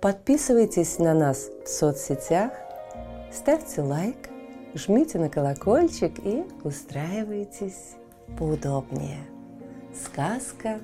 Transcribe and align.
Подписывайтесь 0.00 0.98
на 0.98 1.14
нас 1.14 1.48
в 1.64 1.68
соцсетях, 1.68 2.52
ставьте 3.32 3.80
лайк, 3.80 4.28
жмите 4.74 5.18
на 5.18 5.30
колокольчик 5.30 6.18
и 6.22 6.44
устраивайтесь 6.64 7.94
поудобнее. 8.38 9.26
Сказка 9.94 10.80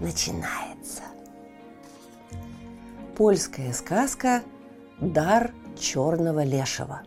начинается. 0.00 1.02
Польская 3.16 3.72
сказка 3.72 4.42
«Дар 5.00 5.52
черного 5.78 6.42
лешего». 6.42 7.02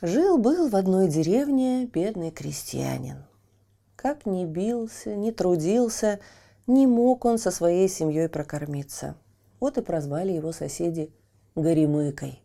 Жил-был 0.00 0.68
в 0.68 0.76
одной 0.76 1.08
деревне 1.08 1.86
бедный 1.86 2.30
крестьянин. 2.30 3.24
Как 3.96 4.24
ни 4.24 4.46
бился, 4.46 5.14
ни 5.14 5.30
трудился, 5.30 6.20
не 6.66 6.86
мог 6.86 7.24
он 7.24 7.38
со 7.38 7.50
своей 7.50 7.88
семьей 7.88 8.28
прокормиться. 8.28 9.14
Вот 9.60 9.78
и 9.78 9.82
прозвали 9.82 10.32
его 10.32 10.52
соседи 10.52 11.12
Горемыкой. 11.54 12.42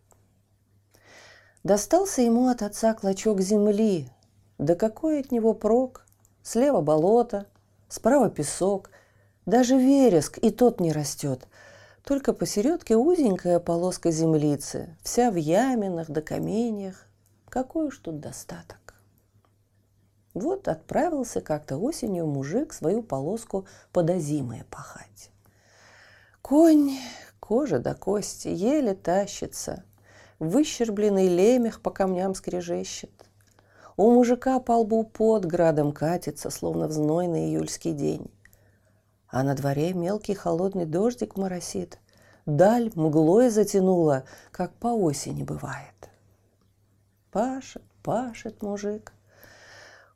Достался 1.63 2.21
ему 2.21 2.47
от 2.47 2.61
отца 2.61 2.93
клочок 2.93 3.41
земли. 3.41 4.09
Да 4.57 4.75
какой 4.75 5.19
от 5.19 5.31
него 5.31 5.53
прок? 5.53 6.05
Слева 6.43 6.81
болото, 6.81 7.47
справа 7.89 8.29
песок, 8.29 8.91
даже 9.45 9.77
вереск 9.77 10.37
и 10.37 10.51
тот 10.51 10.79
не 10.79 10.91
растет. 10.91 11.47
Только 12.03 12.33
посередке 12.33 12.95
узенькая 12.95 13.59
полоска 13.59 14.11
землицы, 14.11 14.95
вся 15.01 15.31
в 15.31 15.35
яминах 15.35 16.09
да 16.11 16.21
каменьях. 16.21 17.07
Какой 17.49 17.87
уж 17.87 17.97
тут 17.97 18.19
достаток. 18.19 18.84
Вот 20.35 20.67
отправился 20.67 21.39
как-то 21.39 21.77
осенью 21.77 22.27
мужик 22.27 22.73
свою 22.73 23.01
полоску 23.01 23.65
подозимое 23.93 24.65
пахать. 24.69 25.31
Конь, 26.41 26.91
кожа 27.39 27.79
до 27.79 27.95
кости, 27.95 28.49
еле 28.49 28.95
тащится. 28.95 29.85
Выщербленный 30.37 31.29
лемех 31.29 31.81
по 31.81 31.89
камням 31.89 32.35
скрежещет. 32.35 33.11
У 33.95 34.11
мужика 34.11 34.59
по 34.59 34.73
лбу 34.73 35.05
под 35.05 35.45
градом 35.45 35.93
катится, 35.93 36.49
словно 36.49 36.89
в 36.89 36.91
знойный 36.91 37.45
июльский 37.45 37.93
день. 37.93 38.29
А 39.29 39.41
на 39.41 39.55
дворе 39.55 39.93
мелкий 39.93 40.33
холодный 40.33 40.85
дождик 40.85 41.37
моросит. 41.37 41.97
Даль 42.45 42.91
мглой 42.95 43.49
затянула, 43.49 44.25
как 44.51 44.73
по 44.73 44.87
осени 44.87 45.43
бывает. 45.43 46.09
Пашет, 47.31 47.83
пашет 48.03 48.61
мужик, 48.61 49.13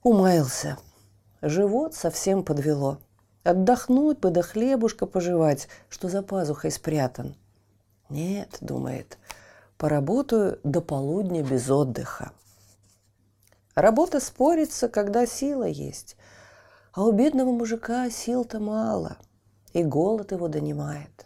Умаился. 0.03 0.77
Живот 1.41 1.93
совсем 1.93 2.45
подвело. 2.45 2.99
Отдохнуть 3.43 4.19
бы 4.19 4.29
да 4.29 4.41
хлебушка 4.41 5.05
пожевать, 5.05 5.67
что 5.89 6.07
за 6.07 6.23
пазухой 6.23 6.71
спрятан. 6.71 7.35
Нет, 8.09 8.57
думает, 8.61 9.17
поработаю 9.77 10.57
до 10.63 10.79
полудня 10.79 11.43
без 11.43 11.69
отдыха. 11.69 12.31
Работа 13.75 14.21
спорится, 14.21 14.87
когда 14.87 15.25
сила 15.25 15.65
есть. 15.65 16.15
А 16.93 17.03
у 17.03 17.11
бедного 17.11 17.51
мужика 17.51 18.09
сил-то 18.09 18.61
мало, 18.61 19.17
и 19.73 19.83
голод 19.83 20.31
его 20.31 20.47
донимает. 20.47 21.25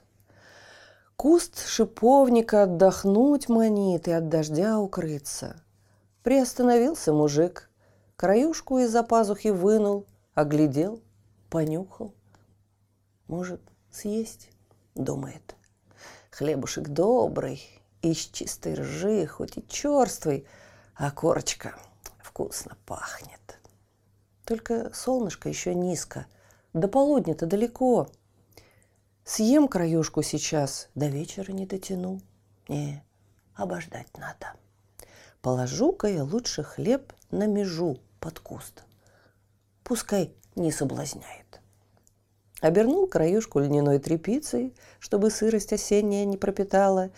Куст 1.15 1.63
шиповника 1.67 2.63
отдохнуть 2.63 3.49
манит 3.49 4.07
и 4.07 4.11
от 4.11 4.29
дождя 4.29 4.79
укрыться. 4.79 5.61
Приостановился 6.23 7.13
мужик– 7.13 7.69
Краюшку 8.23 8.79
из-за 8.79 9.03
пазухи 9.03 9.49
вынул, 9.49 10.05
оглядел, 10.33 11.01
понюхал. 11.49 12.13
Может, 13.27 13.59
съесть, 13.91 14.49
думает. 14.95 15.57
Хлебушек 16.31 16.87
добрый, 16.87 17.61
из 18.01 18.19
чистой 18.19 18.75
ржи, 18.75 19.27
хоть 19.27 19.57
и 19.57 19.67
черствый, 19.67 20.47
а 20.95 21.11
корочка 21.11 21.75
вкусно 22.19 22.77
пахнет. 22.85 23.59
Только 24.45 24.93
солнышко 24.93 25.49
еще 25.49 25.75
низко, 25.75 26.25
до 26.71 26.87
полудня-то 26.87 27.45
далеко. 27.45 28.07
Съем 29.25 29.67
краюшку 29.67 30.21
сейчас, 30.21 30.87
до 30.95 31.07
вечера 31.07 31.51
не 31.51 31.65
дотяну. 31.65 32.21
Не, 32.69 33.03
обождать 33.53 34.17
надо. 34.17 34.53
Положу-ка 35.41 36.07
я 36.07 36.23
лучше 36.23 36.63
хлеб 36.63 37.11
на 37.29 37.47
межу 37.47 37.99
под 38.23 38.39
куст. 38.39 38.85
Пускай 39.83 40.33
не 40.55 40.71
соблазняет. 40.71 41.59
Обернул 42.61 43.05
краюшку 43.05 43.59
льняной 43.59 43.99
тряпицей, 43.99 44.73
чтобы 45.01 45.29
сырость 45.29 45.73
осенняя 45.73 46.23
не 46.23 46.37
пропитала, 46.37 47.09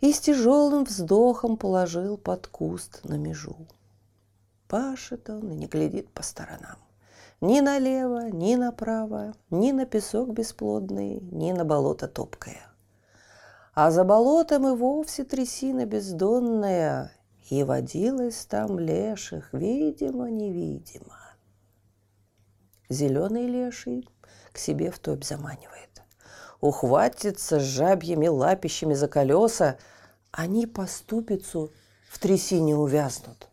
и 0.00 0.12
с 0.12 0.18
тяжелым 0.18 0.82
вздохом 0.82 1.56
положил 1.56 2.16
под 2.16 2.48
куст 2.48 3.04
на 3.04 3.14
межу. 3.14 3.56
Пашет 4.66 5.30
он 5.30 5.52
и 5.52 5.54
не 5.54 5.68
глядит 5.68 6.10
по 6.10 6.24
сторонам. 6.24 6.78
Ни 7.40 7.60
налево, 7.60 8.28
ни 8.30 8.56
направо, 8.56 9.34
ни 9.50 9.70
на 9.70 9.86
песок 9.86 10.30
бесплодный, 10.30 11.20
ни 11.20 11.52
на 11.52 11.64
болото 11.64 12.08
топкое. 12.08 12.66
А 13.74 13.92
за 13.92 14.02
болотом 14.02 14.66
и 14.66 14.76
вовсе 14.76 15.22
трясина 15.22 15.86
бездонная, 15.86 17.12
и 17.50 17.64
водилось 17.64 18.46
там 18.46 18.78
леших, 18.78 19.48
видимо-невидимо. 19.52 21.16
Зеленый 22.88 23.46
леший 23.46 24.08
к 24.52 24.58
себе 24.58 24.90
в 24.90 24.98
топь 24.98 25.24
заманивает. 25.24 26.02
Ухватится 26.60 27.60
жабьими 27.60 28.26
лапищами 28.26 28.94
за 28.94 29.08
колеса, 29.08 29.76
они 30.30 30.66
по 30.66 30.86
ступицу 30.86 31.70
в 32.10 32.18
трясине 32.18 32.76
увязнут. 32.76 33.48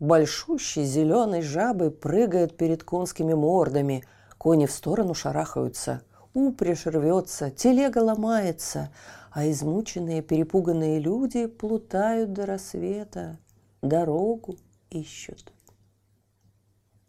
Большущий 0.00 0.84
зеленый 0.84 1.42
жабы 1.42 1.90
прыгает 1.90 2.56
перед 2.56 2.82
конскими 2.82 3.34
мордами, 3.34 4.04
кони 4.36 4.66
в 4.66 4.72
сторону 4.72 5.14
шарахаются, 5.14 6.02
упряжь 6.34 6.86
рвется, 6.86 7.50
телега 7.50 7.98
ломается, 7.98 8.90
а 9.36 9.50
измученные, 9.50 10.22
перепуганные 10.22 10.98
люди 10.98 11.44
плутают 11.44 12.32
до 12.32 12.46
рассвета, 12.46 13.36
дорогу 13.82 14.56
ищут. 14.88 15.52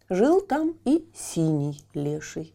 Жил 0.09 0.41
там 0.41 0.75
и 0.83 1.09
синий 1.16 1.81
леший. 1.93 2.53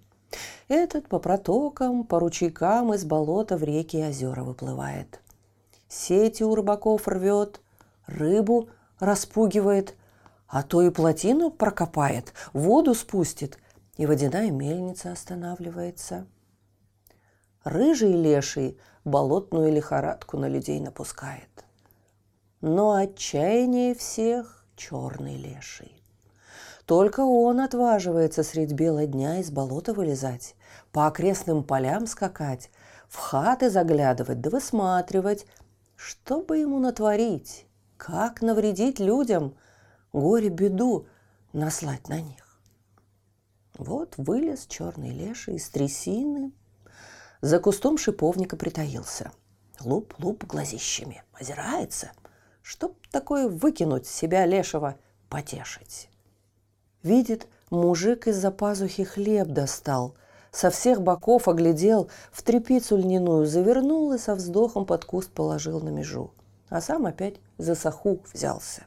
Этот 0.69 1.09
по 1.09 1.19
протокам, 1.19 2.05
по 2.05 2.21
ручейкам 2.21 2.93
из 2.93 3.07
болота 3.07 3.57
в 3.57 3.63
реки 3.63 3.97
и 3.97 4.05
озера 4.05 4.45
выплывает. 4.45 5.23
Сети 5.89 6.43
у 6.43 6.55
рыбаков 6.55 7.09
рвет, 7.09 7.63
рыбу 8.07 8.69
распугивает, 8.99 9.97
а 10.49 10.63
то 10.63 10.83
и 10.83 10.91
плотину 10.91 11.51
прокопает, 11.51 12.35
воду 12.53 12.93
спустит, 12.93 13.59
и 13.97 14.05
водяная 14.05 14.51
мельница 14.51 15.13
останавливается. 15.13 16.27
Рыжий 17.65 18.13
леший– 18.13 18.77
болотную 19.05 19.73
лихорадку 19.73 20.37
на 20.37 20.49
людей 20.49 20.81
напускает. 20.81 21.65
Но 22.61 22.93
отчаяние 22.93 23.95
всех 23.95 24.65
черный 24.77 25.37
леший. 25.37 26.03
Только 26.87 27.21
он 27.21 27.61
отваживается 27.61 28.43
средь 28.43 28.73
бела 28.73 29.07
дня 29.07 29.39
из 29.39 29.51
болота 29.51 29.95
вылезать, 29.95 30.55
по 30.91 31.07
окрестным 31.07 31.65
полям 31.65 32.07
скакать, 32.07 32.71
в 33.09 33.17
хаты 33.17 33.71
заглядывать 33.71 34.41
да 34.41 34.51
высматривать, 34.51 35.47
что 35.97 36.43
бы 36.43 36.59
ему 36.59 36.79
натворить, 36.79 37.67
как 37.97 38.43
навредить 38.43 38.99
людям, 38.99 39.57
горе-беду 40.13 41.07
наслать 41.53 42.09
на 42.09 42.21
них. 42.21 42.61
Вот 43.79 44.15
вылез 44.17 44.67
черный 44.67 45.11
леший 45.11 45.57
из 45.57 45.69
трясины, 45.71 46.53
за 47.43 47.59
кустом 47.59 47.99
шиповника 47.99 48.57
притаился. 48.57 49.33
Луп-луп 49.81 50.45
глазищами. 50.45 51.25
Озирается. 51.33 52.13
Чтоб 52.63 52.97
такое 53.09 53.49
выкинуть, 53.49 54.07
себя 54.07 54.47
лешего 54.47 54.97
потешить. 55.29 56.09
Видит, 57.03 57.49
мужик 57.71 58.29
из-за 58.29 58.53
пазухи 58.53 59.03
хлеб 59.03 59.49
достал. 59.49 60.15
со 60.53 60.71
всех 60.71 61.03
боков 61.03 61.49
оглядел, 61.49 62.11
в 62.31 62.43
трепицу 62.43 62.97
льняную 62.97 63.47
завернул 63.47 64.13
и 64.13 64.19
со 64.19 64.35
вздохом 64.35 64.87
под 64.87 65.05
куст 65.05 65.31
положил 65.33 65.81
на 65.81 65.89
межу. 65.89 66.31
А 66.69 66.81
сам 66.81 67.07
опять 67.07 67.37
за 67.59 67.75
саху 67.75 68.21
взялся. 68.33 68.85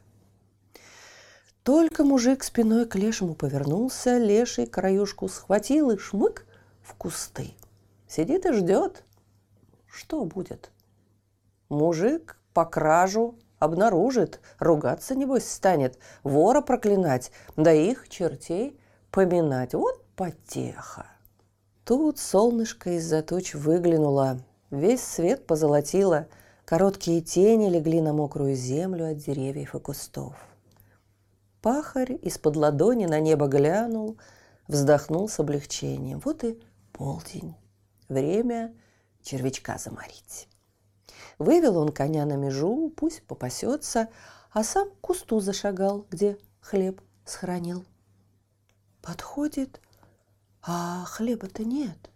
Только 1.62 2.04
мужик 2.04 2.44
спиной 2.44 2.86
к 2.86 2.94
лешему 2.94 3.34
повернулся, 3.34 4.16
леший 4.16 4.66
краюшку 4.66 5.28
схватил 5.28 5.90
и 5.90 5.98
шмык 5.98 6.46
в 6.82 6.94
кусты. 6.94 7.54
Сидит 8.16 8.46
и 8.46 8.52
ждет. 8.54 9.04
Что 9.86 10.24
будет? 10.24 10.70
Мужик 11.68 12.38
по 12.54 12.64
кражу 12.64 13.38
обнаружит, 13.58 14.40
ругаться, 14.58 15.14
небось, 15.14 15.46
станет, 15.46 15.98
вора 16.22 16.62
проклинать, 16.62 17.30
да 17.56 17.72
их 17.74 18.08
чертей 18.08 18.80
поминать. 19.10 19.74
Вот 19.74 20.02
потеха. 20.16 21.04
Тут 21.84 22.18
солнышко 22.18 22.96
из-за 22.96 23.20
туч 23.20 23.54
выглянуло, 23.54 24.38
весь 24.70 25.02
свет 25.02 25.46
позолотило, 25.46 26.26
короткие 26.64 27.20
тени 27.20 27.68
легли 27.68 28.00
на 28.00 28.14
мокрую 28.14 28.54
землю 28.54 29.10
от 29.10 29.18
деревьев 29.18 29.74
и 29.74 29.78
кустов. 29.78 30.36
Пахарь 31.60 32.18
из-под 32.22 32.56
ладони 32.56 33.04
на 33.04 33.20
небо 33.20 33.46
глянул, 33.46 34.16
вздохнул 34.68 35.28
с 35.28 35.38
облегчением. 35.38 36.22
Вот 36.24 36.44
и 36.44 36.58
полдень. 36.94 37.56
Время 38.08 38.74
червячка 39.22 39.78
заморить. 39.78 40.48
Вывел 41.38 41.76
он 41.76 41.92
коня 41.92 42.24
на 42.24 42.36
межу, 42.36 42.92
пусть 42.96 43.22
попасется, 43.22 44.08
а 44.50 44.64
сам 44.64 44.90
к 44.90 45.00
кусту 45.00 45.40
зашагал, 45.40 46.06
где 46.10 46.38
хлеб 46.60 47.00
схоронил. 47.24 47.84
Подходит, 49.02 49.80
а 50.62 51.04
хлеба-то 51.04 51.64
нет. 51.64 52.10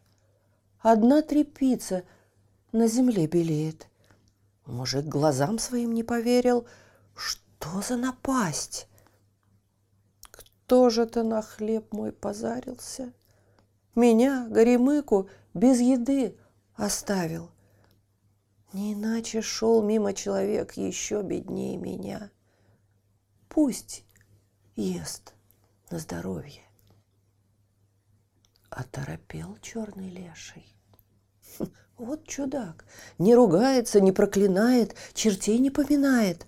Одна 0.80 1.22
трепица 1.22 2.04
на 2.72 2.86
земле 2.86 3.26
белеет. 3.26 3.88
Мужик 4.64 5.04
глазам 5.04 5.58
своим 5.58 5.92
не 5.92 6.02
поверил. 6.02 6.66
Что 7.14 7.82
за 7.82 7.96
напасть? 7.96 8.88
Кто 10.30 10.88
же 10.88 11.06
ты 11.06 11.22
на 11.22 11.42
хлеб 11.42 11.92
мой 11.92 12.12
позарился? 12.12 13.12
Меня, 13.94 14.46
горемыку, 14.48 15.28
без 15.54 15.80
еды 15.80 16.36
оставил. 16.74 17.50
Не 18.72 18.94
иначе 18.94 19.42
шел 19.42 19.82
мимо 19.82 20.14
человек 20.14 20.74
еще 20.74 21.22
беднее 21.22 21.76
меня. 21.76 22.30
Пусть 23.48 24.04
ест 24.76 25.34
на 25.90 25.98
здоровье. 25.98 26.62
Оторопел 28.68 29.58
черный 29.60 30.08
леший. 30.08 30.74
Вот 31.98 32.26
чудак. 32.26 32.86
Не 33.18 33.34
ругается, 33.34 34.00
не 34.00 34.10
проклинает, 34.10 34.96
чертей 35.12 35.58
не 35.58 35.70
поминает. 35.70 36.46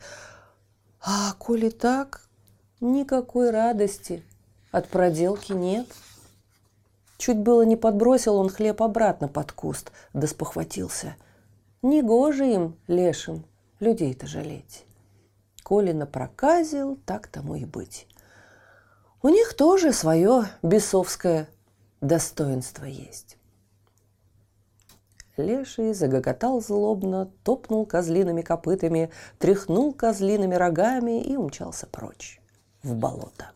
А 0.99 1.34
коли 1.34 1.69
так, 1.69 2.22
Никакой 2.82 3.52
радости 3.52 4.25
от 4.72 4.88
проделки 4.88 5.52
нет. 5.52 5.87
Чуть 7.23 7.39
было 7.39 7.63
не 7.63 7.77
подбросил 7.77 8.35
он 8.35 8.49
хлеб 8.49 8.83
обратно 8.83 9.29
под 9.29 9.53
куст, 9.53 9.93
да 10.13 10.27
спохватился. 10.27 11.15
Негоже 11.81 12.49
им, 12.53 12.77
лешим, 12.89 13.45
людей-то 13.79 14.27
жалеть. 14.27 14.85
Коли 15.63 15.93
напроказил, 15.93 16.99
так 17.07 17.29
тому 17.29 17.55
и 17.55 17.65
быть. 17.65 18.09
У 19.23 19.29
них 19.29 19.55
тоже 19.55 19.93
свое 19.93 20.47
бесовское 20.65 21.49
достоинство 22.01 22.87
есть. 22.87 23.39
Леший 25.37 25.95
загоготал 25.95 26.61
злобно, 26.61 27.31
топнул 27.45 27.87
козлиными 27.87 28.43
копытами, 28.43 29.13
тряхнул 29.39 29.93
козлиными 29.95 30.57
рогами 30.57 31.23
и 31.23 31.37
умчался 31.37 31.87
прочь 31.87 32.41
в 32.83 32.97
болото. 32.97 33.53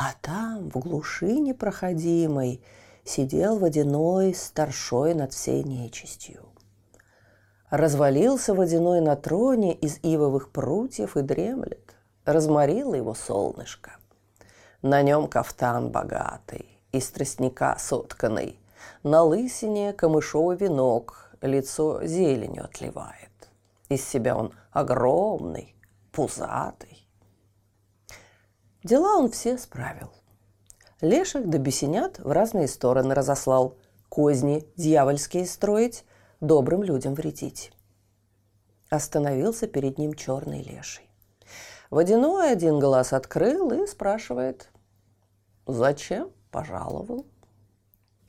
А 0.00 0.12
там, 0.22 0.70
в 0.70 0.78
глуши 0.78 1.40
непроходимой, 1.40 2.62
сидел 3.04 3.58
водяной 3.58 4.32
старшой 4.32 5.12
над 5.12 5.32
всей 5.32 5.64
нечистью. 5.64 6.44
Развалился 7.68 8.54
водяной 8.54 9.00
на 9.00 9.16
троне 9.16 9.74
из 9.74 9.98
ивовых 10.04 10.52
прутьев 10.52 11.16
и 11.16 11.22
дремлет. 11.22 11.96
Разморило 12.24 12.94
его 12.94 13.14
солнышко. 13.14 13.96
На 14.82 15.02
нем 15.02 15.26
кафтан 15.26 15.90
богатый, 15.90 16.78
из 16.92 17.10
тростника 17.10 17.74
сотканный. 17.76 18.60
На 19.02 19.24
лысине 19.24 19.92
камышовый 19.92 20.56
венок, 20.56 21.32
лицо 21.40 22.04
зеленью 22.04 22.66
отливает. 22.66 23.50
Из 23.88 24.06
себя 24.06 24.36
он 24.36 24.52
огромный, 24.70 25.74
пузатый. 26.12 26.87
Дела 28.84 29.16
он 29.16 29.30
все 29.30 29.58
справил. 29.58 30.12
Леших 31.00 31.48
да 31.48 31.58
бесенят 31.58 32.18
в 32.18 32.30
разные 32.30 32.68
стороны 32.68 33.14
разослал. 33.14 33.76
Козни 34.08 34.66
дьявольские 34.76 35.46
строить, 35.46 36.04
добрым 36.40 36.82
людям 36.82 37.14
вредить. 37.14 37.72
Остановился 38.88 39.66
перед 39.66 39.98
ним 39.98 40.14
черный 40.14 40.62
леший. 40.62 41.08
Водяной 41.90 42.52
один 42.52 42.78
глаз 42.80 43.12
открыл 43.12 43.70
и 43.72 43.86
спрашивает, 43.86 44.70
«Зачем 45.66 46.30
пожаловал?» 46.50 47.26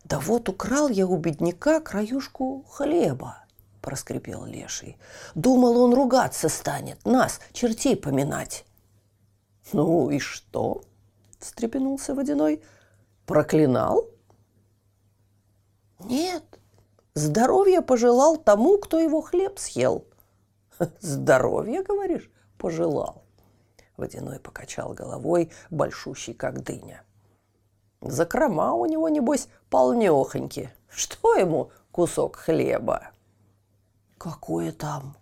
«Да 0.04 0.20
вот 0.20 0.50
украл 0.50 0.90
я 0.90 1.08
у 1.08 1.18
бедняка 1.18 1.80
краюшку 1.80 2.66
хлеба»,– 2.70 3.38
проскрипел 3.82 4.46
леший. 4.46 4.98
«Думал, 5.36 5.82
он 5.82 5.94
ругаться 5.94 6.50
станет, 6.50 7.06
нас, 7.06 7.40
чертей, 7.54 7.96
поминать». 7.96 8.66
«Ну 9.72 10.10
и 10.10 10.20
что?»– 10.20 10.82
встрепенулся 11.40 12.16
Водяной. 12.16 12.64
«Проклинал?» 13.26 14.08
«Нет, 16.00 16.44
здоровья 17.14 17.82
пожелал 17.82 18.38
тому, 18.38 18.78
кто 18.78 19.00
его 19.00 19.22
хлеб 19.22 19.60
съел». 19.60 20.06
«Здоровья, 21.02 21.84
говоришь, 21.84 22.32
пожелал?» 22.58 23.24
Водяной 23.98 24.40
покачал 24.40 24.94
головой, 24.94 25.52
большущий, 25.70 26.34
как 26.34 26.64
дыня. 26.64 27.04
Закрома 28.02 28.74
у 28.74 28.86
него, 28.86 29.10
небось, 29.10 29.50
полнехоньки. 29.70 30.72
Что 30.88 31.36
ему 31.36 31.72
кусок 31.92 32.38
хлеба? 32.38 33.12
Какое 34.18 34.72
там? 34.72 35.18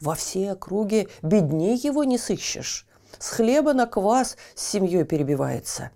Во 0.00 0.14
все 0.14 0.52
округе 0.52 1.08
бедней 1.22 1.76
его 1.76 2.04
не 2.04 2.18
сыщешь. 2.18 2.86
С 3.18 3.30
хлеба 3.30 3.72
на 3.72 3.86
квас 3.86 4.36
с 4.54 4.66
семьей 4.66 5.04
перебивается. 5.04 5.90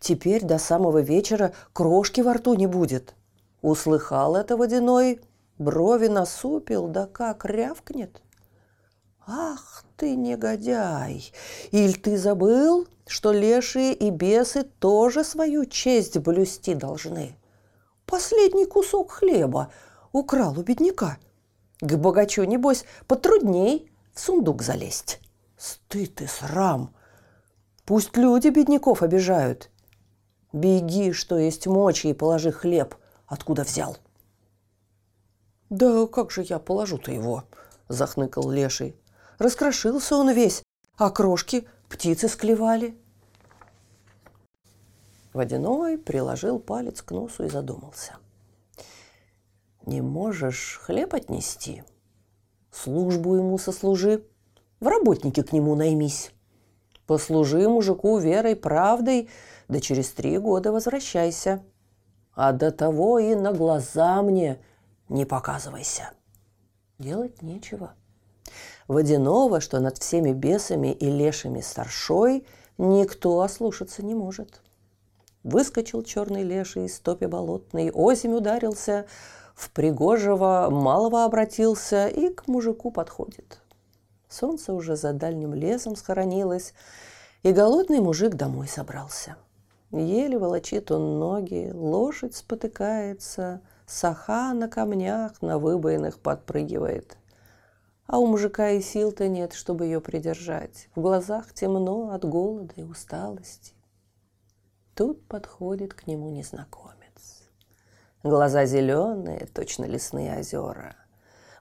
Теперь 0.00 0.44
до 0.44 0.58
самого 0.58 0.98
вечера 0.98 1.52
крошки 1.72 2.20
во 2.20 2.34
рту 2.34 2.54
не 2.54 2.66
будет. 2.66 3.14
Услыхал 3.62 4.36
это 4.36 4.56
водяной, 4.56 5.20
брови 5.58 6.08
насупил, 6.08 6.88
да 6.88 7.06
как 7.06 7.44
рявкнет. 7.44 8.20
Ах 9.26 9.84
ты, 9.96 10.16
негодяй! 10.16 11.32
Иль 11.70 11.96
ты 11.96 12.18
забыл, 12.18 12.88
что 13.06 13.30
лешие 13.30 13.94
и 13.94 14.10
бесы 14.10 14.64
тоже 14.64 15.22
свою 15.22 15.64
честь 15.64 16.18
блюсти 16.18 16.74
должны? 16.74 17.36
Последний 18.04 18.66
кусок 18.66 19.12
хлеба 19.12 19.70
украл 20.10 20.58
у 20.58 20.62
бедняка. 20.62 21.18
К 21.80 21.96
богачу, 21.96 22.42
небось, 22.42 22.84
потрудней 23.06 23.90
в 24.12 24.20
сундук 24.20 24.62
залезть. 24.62 25.20
Стыд 25.62 26.20
и 26.20 26.26
срам. 26.26 26.92
Пусть 27.84 28.16
люди 28.16 28.48
бедняков 28.48 29.00
обижают. 29.00 29.70
Беги, 30.52 31.12
что 31.12 31.38
есть 31.38 31.68
мочи, 31.68 32.08
и 32.08 32.14
положи 32.14 32.50
хлеб, 32.50 32.96
откуда 33.28 33.62
взял. 33.62 33.96
Да 35.70 36.08
как 36.08 36.32
же 36.32 36.42
я 36.42 36.58
положу-то 36.58 37.12
его? 37.12 37.44
Захныкал 37.86 38.50
леший. 38.50 38.96
Раскрошился 39.38 40.16
он 40.16 40.32
весь, 40.32 40.64
а 40.96 41.10
крошки 41.10 41.68
птицы 41.88 42.26
склевали. 42.26 42.98
Водяной 45.32 45.96
приложил 45.96 46.58
палец 46.58 47.02
к 47.02 47.12
носу 47.12 47.44
и 47.44 47.48
задумался. 47.48 48.16
Не 49.86 50.00
можешь 50.00 50.80
хлеб 50.82 51.14
отнести? 51.14 51.84
Службу 52.72 53.36
ему 53.36 53.58
сослужи, 53.58 54.26
в 54.82 54.88
работники 54.88 55.42
к 55.42 55.52
нему 55.52 55.76
наймись. 55.76 56.32
Послужи 57.06 57.68
мужику 57.68 58.18
верой, 58.18 58.56
правдой, 58.56 59.28
да 59.68 59.78
через 59.78 60.10
три 60.10 60.38
года 60.38 60.72
возвращайся. 60.72 61.62
А 62.34 62.50
до 62.50 62.72
того 62.72 63.20
и 63.20 63.36
на 63.36 63.52
глаза 63.52 64.20
мне 64.22 64.60
не 65.08 65.24
показывайся. 65.24 66.10
Делать 66.98 67.42
нечего. 67.42 67.94
Водяного, 68.88 69.60
что 69.60 69.78
над 69.78 69.98
всеми 69.98 70.32
бесами 70.32 70.92
и 70.92 71.08
лешими 71.08 71.60
старшой, 71.60 72.44
никто 72.76 73.40
ослушаться 73.40 74.04
не 74.04 74.14
может. 74.14 74.62
Выскочил 75.44 76.02
черный 76.02 76.42
леший 76.42 76.86
из 76.86 76.98
топи 76.98 77.26
болотной, 77.26 77.92
озимь 77.94 78.34
ударился, 78.34 79.06
в 79.54 79.70
пригожего 79.70 80.70
малого 80.72 81.24
обратился 81.24 82.08
и 82.08 82.34
к 82.34 82.48
мужику 82.48 82.90
подходит. 82.90 83.61
Солнце 84.32 84.72
уже 84.72 84.96
за 84.96 85.12
дальним 85.12 85.52
лесом 85.52 85.94
схоронилось, 85.94 86.72
и 87.42 87.52
голодный 87.52 88.00
мужик 88.00 88.34
домой 88.34 88.66
собрался. 88.66 89.36
Еле 89.90 90.38
волочит 90.38 90.90
он 90.90 91.18
ноги, 91.18 91.70
лошадь 91.74 92.34
спотыкается, 92.34 93.60
саха 93.86 94.54
на 94.54 94.68
камнях 94.68 95.42
на 95.42 95.58
выбоинах 95.58 96.18
подпрыгивает. 96.18 97.18
А 98.06 98.18
у 98.18 98.26
мужика 98.26 98.70
и 98.70 98.80
сил-то 98.80 99.28
нет, 99.28 99.52
чтобы 99.52 99.84
ее 99.84 100.00
придержать. 100.00 100.88
В 100.96 101.02
глазах 101.02 101.52
темно 101.52 102.12
от 102.12 102.24
голода 102.24 102.72
и 102.76 102.82
усталости. 102.82 103.74
Тут 104.94 105.26
подходит 105.28 105.92
к 105.92 106.06
нему 106.06 106.30
незнакомец. 106.30 107.42
Глаза 108.22 108.64
зеленые, 108.64 109.46
точно 109.52 109.84
лесные 109.84 110.38
озера. 110.38 110.96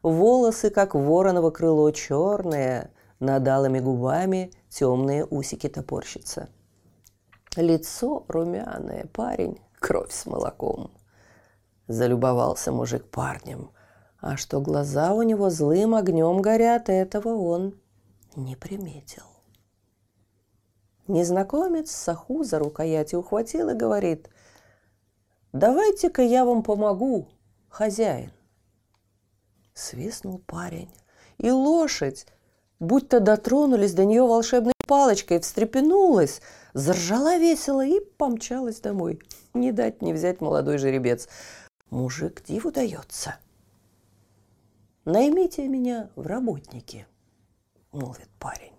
Волосы, 0.03 0.71
как 0.71 0.95
вороново 0.95 1.51
крыло, 1.51 1.91
черные, 1.91 2.91
над 3.19 3.47
алыми 3.47 3.79
губами 3.79 4.51
темные 4.69 5.25
усики 5.25 5.69
топорщица. 5.69 6.49
Лицо 7.55 8.25
румяное, 8.27 9.07
парень, 9.13 9.61
кровь 9.79 10.11
с 10.11 10.25
молоком. 10.25 10.91
Залюбовался 11.87 12.71
мужик 12.71 13.05
парнем, 13.09 13.71
а 14.19 14.37
что 14.37 14.59
глаза 14.59 15.13
у 15.13 15.21
него 15.21 15.49
злым 15.49 15.93
огнем 15.93 16.41
горят, 16.41 16.89
этого 16.89 17.35
он 17.35 17.75
не 18.35 18.55
приметил. 18.55 19.23
Незнакомец 21.07 21.91
Саху 21.91 22.43
за 22.43 22.57
рукояти 22.57 23.15
ухватил 23.15 23.69
и 23.69 23.75
говорит, 23.75 24.29
«Давайте-ка 25.51 26.21
я 26.21 26.45
вам 26.45 26.63
помогу, 26.63 27.27
хозяин». 27.67 28.31
Свистнул 29.73 30.39
парень, 30.39 30.91
и 31.37 31.49
лошадь, 31.49 32.25
будто 32.79 33.19
дотронулись 33.19 33.93
до 33.93 34.05
нее 34.05 34.23
волшебной 34.23 34.73
палочкой, 34.87 35.39
встрепенулась, 35.39 36.41
заржала 36.73 37.37
весело 37.37 37.85
и 37.85 37.99
помчалась 38.17 38.81
домой. 38.81 39.19
Не 39.53 39.71
дать 39.71 40.01
не 40.01 40.13
взять 40.13 40.41
молодой 40.41 40.77
жеребец. 40.77 41.27
Мужик 41.89 42.43
диву 42.43 42.71
дается. 42.71 43.35
«Наймите 45.03 45.67
меня 45.67 46.09
в 46.15 46.27
работники»,— 46.27 47.07
молвит 47.91 48.29
парень. 48.37 48.75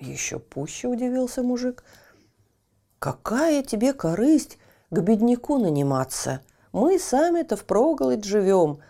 Еще 0.00 0.38
пуще 0.38 0.88
удивился 0.88 1.42
мужик. 1.42 1.84
«Какая 2.98 3.62
тебе 3.62 3.92
корысть 3.92 4.58
к 4.90 4.98
бедняку 5.00 5.58
наниматься? 5.58 6.40
Мы 6.72 6.98
сами-то 6.98 7.56
впроголодь 7.56 8.24
живем, 8.24 8.80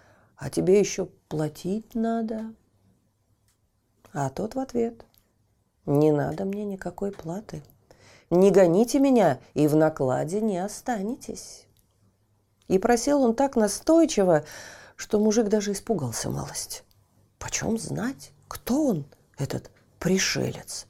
а 0.42 0.50
тебе 0.50 0.80
еще 0.80 1.06
платить 1.28 1.94
надо». 1.94 2.52
А 4.12 4.28
тот 4.28 4.56
в 4.56 4.58
ответ. 4.58 5.04
«Не 5.86 6.10
надо 6.10 6.44
мне 6.44 6.64
никакой 6.64 7.12
платы. 7.12 7.62
Не 8.28 8.50
гоните 8.50 8.98
меня, 8.98 9.38
и 9.54 9.68
в 9.68 9.76
накладе 9.76 10.40
не 10.40 10.58
останетесь». 10.58 11.68
И 12.66 12.78
просил 12.78 13.22
он 13.22 13.36
так 13.36 13.54
настойчиво, 13.54 14.44
что 14.96 15.20
мужик 15.20 15.46
даже 15.46 15.72
испугался 15.72 16.28
малость. 16.28 16.82
Почем 17.38 17.78
знать, 17.78 18.32
кто 18.48 18.84
он, 18.84 19.06
этот 19.38 19.70
пришелец? 20.00 20.86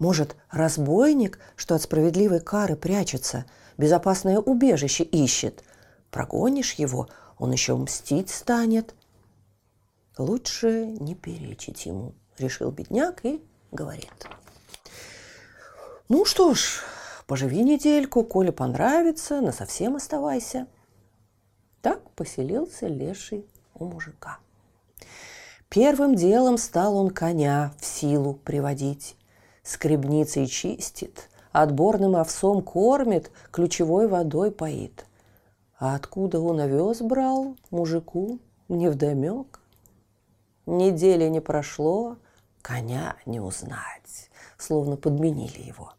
Может, 0.00 0.34
разбойник, 0.50 1.38
что 1.54 1.76
от 1.76 1.82
справедливой 1.82 2.40
кары 2.40 2.74
прячется, 2.74 3.44
безопасное 3.76 4.38
убежище 4.40 5.04
ищет? 5.04 5.62
Прогонишь 6.10 6.74
его, 6.74 7.08
он 7.38 7.52
еще 7.52 7.76
мстить 7.76 8.30
станет. 8.30 8.94
Лучше 10.16 10.86
не 10.86 11.14
перечить 11.14 11.86
ему, 11.86 12.14
решил 12.38 12.70
бедняк 12.70 13.24
и 13.24 13.42
говорит. 13.70 14.12
Ну 16.08 16.24
что 16.24 16.54
ж, 16.54 16.82
поживи 17.26 17.62
недельку, 17.62 18.24
коли 18.24 18.50
понравится, 18.50 19.40
на 19.40 19.52
совсем 19.52 19.96
оставайся. 19.96 20.66
Так 21.82 22.10
поселился 22.10 22.88
леший 22.88 23.46
у 23.74 23.84
мужика. 23.84 24.38
Первым 25.68 26.14
делом 26.14 26.56
стал 26.58 26.96
он 26.96 27.10
коня 27.10 27.72
в 27.78 27.84
силу 27.84 28.34
приводить 28.34 29.16
скребницей 29.62 30.46
чистит, 30.46 31.28
отборным 31.52 32.16
овсом 32.16 32.62
кормит, 32.62 33.30
ключевой 33.52 34.08
водой 34.08 34.50
поит. 34.50 35.04
А 35.78 35.94
откуда 35.94 36.40
он 36.40 36.60
овес 36.60 37.00
брал, 37.00 37.56
мужику 37.70 38.40
невдомек. 38.68 39.60
Недели 40.66 41.28
не 41.28 41.40
прошло, 41.40 42.16
коня 42.62 43.16
не 43.26 43.40
узнать, 43.40 44.30
словно 44.58 44.96
подменили 44.96 45.60
его. 45.60 45.92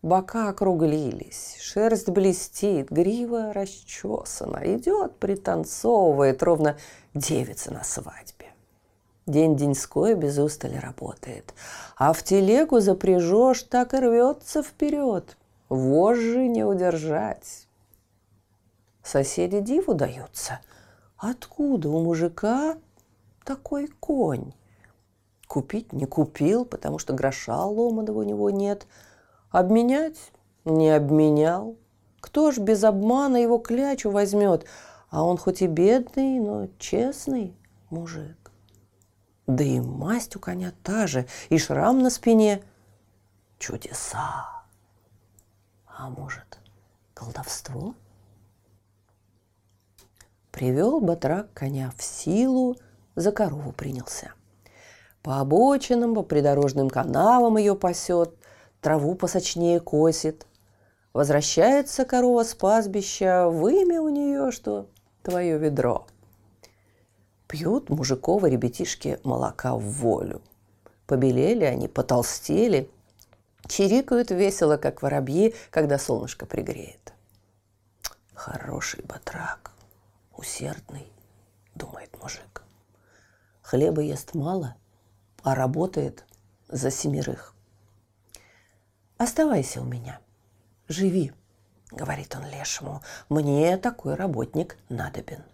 Бока 0.00 0.48
округлились, 0.48 1.56
шерсть 1.60 2.08
блестит, 2.08 2.90
грива 2.90 3.52
расчесана, 3.52 4.60
идет, 4.64 5.16
пританцовывает, 5.18 6.42
ровно 6.42 6.76
девица 7.14 7.72
на 7.72 7.84
свадьбе. 7.84 8.46
День-деньской 9.26 10.14
без 10.14 10.38
устали 10.38 10.76
работает. 10.76 11.54
А 11.96 12.12
в 12.12 12.24
телегу 12.24 12.80
запряжешь, 12.80 13.62
так 13.62 13.94
и 13.94 13.98
рвется 13.98 14.64
вперед. 14.64 15.36
Вожжи 15.68 16.48
не 16.48 16.64
удержать. 16.64 17.68
Соседи 19.02 19.60
диву 19.60 19.94
даются. 19.94 20.60
Откуда 21.16 21.88
у 21.88 22.02
мужика 22.02 22.76
такой 23.44 23.88
конь? 23.88 24.52
Купить 25.46 25.92
не 25.92 26.06
купил, 26.06 26.64
потому 26.64 26.98
что 26.98 27.12
гроша 27.12 27.64
ломаного 27.64 28.20
у 28.20 28.22
него 28.22 28.50
нет. 28.50 28.86
Обменять 29.50 30.32
не 30.64 30.90
обменял. 30.90 31.76
Кто 32.20 32.52
ж 32.52 32.58
без 32.58 32.84
обмана 32.84 33.36
его 33.36 33.58
клячу 33.58 34.10
возьмет? 34.10 34.64
А 35.10 35.24
он 35.24 35.36
хоть 35.36 35.60
и 35.60 35.66
бедный, 35.66 36.38
но 36.38 36.68
честный 36.78 37.54
мужик. 37.90 38.50
Да 39.46 39.64
и 39.64 39.80
масть 39.80 40.36
у 40.36 40.40
коня 40.40 40.72
та 40.82 41.06
же, 41.06 41.26
и 41.50 41.58
шрам 41.58 41.98
на 41.98 42.10
спине. 42.10 42.62
Чудеса. 43.58 44.48
А 45.86 46.08
может, 46.08 46.58
колдовство? 47.12 47.94
Привел 50.52 51.00
батрак 51.00 51.52
коня 51.52 51.92
в 51.98 52.02
силу, 52.02 52.76
за 53.16 53.32
корову 53.32 53.72
принялся. 53.72 54.32
По 55.22 55.40
обочинам, 55.40 56.14
по 56.14 56.22
придорожным 56.22 56.88
канавам 56.88 57.56
ее 57.56 57.74
пасет, 57.74 58.36
траву 58.80 59.16
посочнее 59.16 59.80
косит. 59.80 60.46
Возвращается 61.12 62.04
корова 62.04 62.44
с 62.44 62.54
пастбища, 62.54 63.48
вымя 63.48 64.00
у 64.00 64.08
нее, 64.08 64.52
что 64.52 64.86
твое 65.24 65.58
ведро– 65.58 66.06
Пьют 67.52 67.90
мужиковы 67.90 68.48
ребятишки 68.48 69.20
молока 69.24 69.76
в 69.76 69.82
волю. 69.82 70.40
Побелели 71.06 71.64
они, 71.64 71.86
потолстели, 71.86 72.90
чирикают 73.68 74.30
весело, 74.30 74.78
как 74.78 75.02
воробьи, 75.02 75.54
когда 75.70 75.98
солнышко 75.98 76.46
пригреет. 76.46 77.12
Хороший 78.32 79.04
батрак, 79.04 79.72
усердный, 80.36 81.12
думает 81.74 82.16
мужик. 82.20 82.62
Хлеба 83.62 84.02
ест 84.02 84.34
мало, 84.34 84.76
а 85.42 85.54
работает 85.54 86.24
за 86.68 86.90
семерых. 86.90 87.54
Оставайся 89.16 89.80
у 89.80 89.84
меня, 89.84 90.20
живи, 90.88 91.32
говорит 91.90 92.34
он 92.34 92.46
лешему, 92.50 93.02
мне 93.28 93.76
такой 93.76 94.14
работник 94.14 94.76
надобен. 94.88 95.44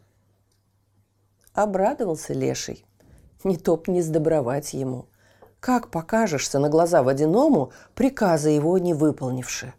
Обрадовался 1.52 2.35
леший. 2.35 2.85
Не 3.44 3.56
топ 3.56 3.88
не 3.88 4.00
сдобровать 4.02 4.75
ему. 4.75 5.06
Как 5.61 5.90
покажешься 5.90 6.58
на 6.58 6.68
глаза 6.68 7.02
водяному, 7.02 7.73
приказа 7.94 8.49
его 8.49 8.78
не 8.78 8.94
выполнивши? 8.94 9.75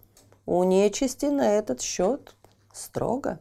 У 0.46 0.64
нечисти 0.64 1.28
на 1.28 1.52
этот 1.52 1.82
счет 1.82 2.36
строго. 2.74 3.40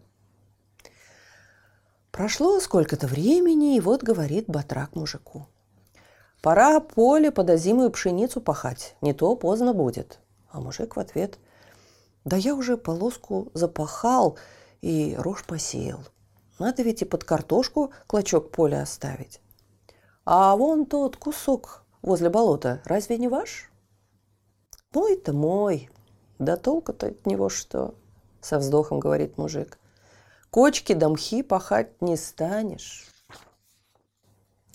Прошло 2.19 2.59
сколько-то 2.59 3.07
времени, 3.07 3.77
и 3.77 3.81
вот 3.81 4.03
говорит 4.03 4.47
батрак 4.49 4.97
мужику. 4.97 5.47
Пора 6.43 6.81
поле 6.81 7.31
под 7.31 7.49
озимую 7.49 7.93
пшеницу 7.93 8.41
пахать, 8.41 8.97
не 9.01 9.13
то 9.13 9.37
поздно 9.37 9.73
будет. 9.73 10.19
А 10.51 10.61
мужик 10.61 10.97
в 10.97 10.99
ответ. 10.99 11.39
Да 12.25 12.37
я 12.37 12.57
уже 12.57 12.77
полоску 12.77 13.53
запахал 13.55 14.37
и 14.81 15.15
рожь 15.17 15.45
посеял. 15.45 16.01
Надо 16.59 16.83
ведь 16.83 17.03
и 17.03 17.05
под 17.05 17.23
картошку 17.23 17.93
клочок 18.09 18.51
поля 18.51 18.83
оставить. 18.83 19.41
А 20.25 20.57
вон 20.57 20.87
тот 20.87 21.17
кусок 21.17 21.85
возле 22.03 22.31
болота 22.31 22.83
разве 22.85 23.17
не 23.17 23.29
ваш? 23.29 23.71
Мой-то 24.93 25.33
мой. 25.33 25.89
Да 26.41 26.57
толку-то 26.57 27.07
от 27.07 27.27
него 27.27 27.49
что? 27.49 27.95
со 28.41 28.59
вздохом 28.59 28.99
говорит 28.99 29.39
мужик. 29.39 29.79
Кочки 30.51 30.95
да 30.95 31.11
мхи 31.11 31.43
пахать 31.43 32.01
не 32.01 32.17
станешь. 32.17 33.07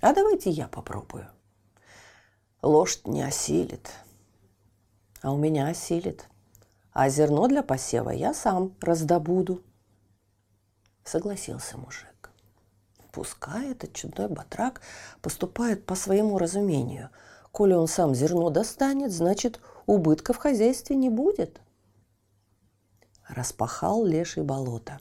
А 0.01 0.13
давайте 0.13 0.51
я 0.51 0.67
попробую. 0.67 1.27
Лошадь 2.61 3.07
не 3.07 3.23
осилит. 3.23 3.89
А 5.21 5.31
у 5.31 5.37
меня 5.37 5.67
осилит. 5.67 6.29
А 6.91 7.09
зерно 7.09 7.47
для 7.47 7.63
посева 7.63 8.11
я 8.11 8.35
сам 8.35 8.75
раздобуду. 8.81 9.63
Согласился 11.03 11.77
мужик. 11.77 12.29
Пускай 13.11 13.71
этот 13.71 13.93
чудной 13.93 14.27
батрак 14.27 14.81
поступает 15.21 15.87
по 15.87 15.95
своему 15.95 16.37
разумению. 16.37 17.09
Коли 17.51 17.73
он 17.73 17.87
сам 17.87 18.13
зерно 18.13 18.51
достанет, 18.51 19.11
значит, 19.11 19.59
убытка 19.87 20.33
в 20.33 20.37
хозяйстве 20.37 20.95
не 20.95 21.09
будет. 21.09 21.61
Распахал 23.27 24.05
леший 24.05 24.43
болото. 24.43 24.99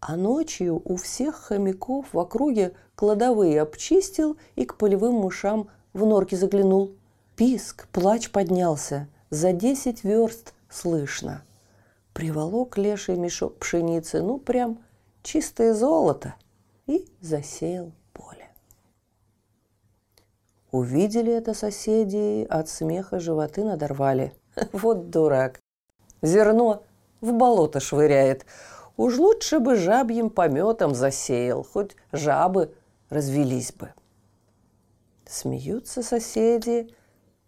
А 0.00 0.16
ночью 0.16 0.80
у 0.84 0.96
всех 0.96 1.36
хомяков 1.36 2.06
в 2.12 2.18
округе 2.18 2.74
кладовые 2.94 3.60
обчистил 3.62 4.36
и 4.54 4.64
к 4.64 4.76
полевым 4.76 5.14
мышам 5.14 5.68
в 5.92 6.04
норки 6.04 6.34
заглянул. 6.34 6.92
Писк, 7.36 7.88
плач 7.88 8.30
поднялся. 8.30 9.08
За 9.30 9.52
десять 9.52 10.04
верст 10.04 10.54
слышно. 10.70 11.42
Приволок 12.12 12.78
леший 12.78 13.16
мешок 13.16 13.58
пшеницы, 13.58 14.22
ну 14.22 14.38
прям 14.38 14.78
чистое 15.22 15.74
золото, 15.74 16.34
и 16.86 17.06
засеял 17.20 17.92
поле. 18.12 18.48
Увидели 20.70 21.32
это 21.32 21.52
соседи, 21.52 22.46
от 22.48 22.68
смеха 22.68 23.20
животы 23.20 23.64
надорвали. 23.64 24.32
Вот 24.72 25.10
дурак. 25.10 25.60
Зерно 26.22 26.82
в 27.20 27.32
болото 27.32 27.80
швыряет. 27.80 28.46
Уж 28.96 29.18
лучше 29.18 29.60
бы 29.60 29.76
жабьим 29.76 30.30
пометом 30.30 30.94
засеял, 30.94 31.62
хоть 31.62 31.96
жабы 32.12 32.74
развелись 33.10 33.72
бы. 33.72 33.92
Смеются 35.26 36.02
соседи, 36.02 36.94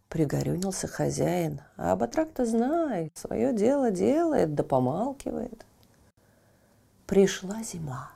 пригорюнился 0.08 0.88
хозяин, 0.88 1.60
а 1.76 1.96
батрак-то 1.96 2.44
знает, 2.44 3.16
свое 3.16 3.52
дело 3.54 3.90
делает, 3.90 4.54
да 4.54 4.62
помалкивает. 4.62 5.64
Пришла 7.06 7.62
зима. 7.62 8.10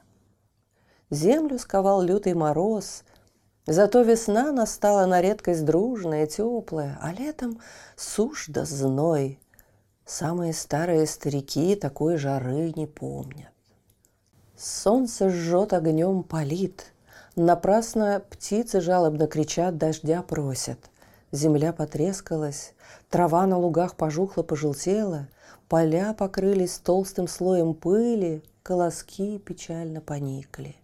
Землю 1.08 1.58
сковал 1.58 2.02
лютый 2.02 2.34
мороз, 2.34 3.04
зато 3.66 4.02
весна 4.02 4.52
настала 4.52 5.06
на 5.06 5.22
редкость 5.22 5.64
дружная, 5.64 6.26
теплая, 6.26 6.98
а 7.00 7.12
летом 7.12 7.60
сушь 7.96 8.46
да 8.48 8.64
зной. 8.64 9.38
Самые 10.04 10.52
старые 10.52 11.06
старики 11.06 11.76
такой 11.76 12.16
жары 12.16 12.72
не 12.76 12.86
помнят. 12.86 13.52
Солнце 14.56 15.30
жжет 15.30 15.72
огнем 15.72 16.22
палит, 16.22 16.92
напрасно 17.36 18.22
птицы 18.30 18.80
жалобно 18.80 19.26
кричат, 19.26 19.76
дождя 19.78 20.22
просят. 20.22 20.78
Земля 21.30 21.72
потрескалась, 21.72 22.74
трава 23.08 23.46
на 23.46 23.58
лугах 23.58 23.96
пожухла, 23.96 24.42
пожелтела, 24.42 25.28
поля 25.68 26.12
покрылись 26.12 26.78
толстым 26.78 27.26
слоем 27.26 27.74
пыли, 27.74 28.42
колоски 28.62 29.38
печально 29.38 30.00
поникли. 30.00 30.76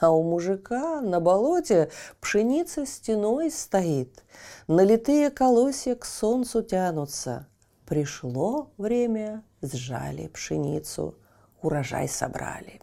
А 0.00 0.10
у 0.10 0.22
мужика 0.22 1.00
на 1.00 1.20
болоте 1.20 1.90
пшеница 2.20 2.86
стеной 2.86 3.50
стоит, 3.50 4.22
налитые 4.68 5.30
колосья 5.30 5.94
к 5.94 6.04
солнцу 6.04 6.62
тянутся. 6.62 7.46
Пришло 7.86 8.70
время, 8.78 9.42
сжали 9.62 10.28
пшеницу, 10.28 11.16
урожай 11.62 12.08
собрали. 12.08 12.80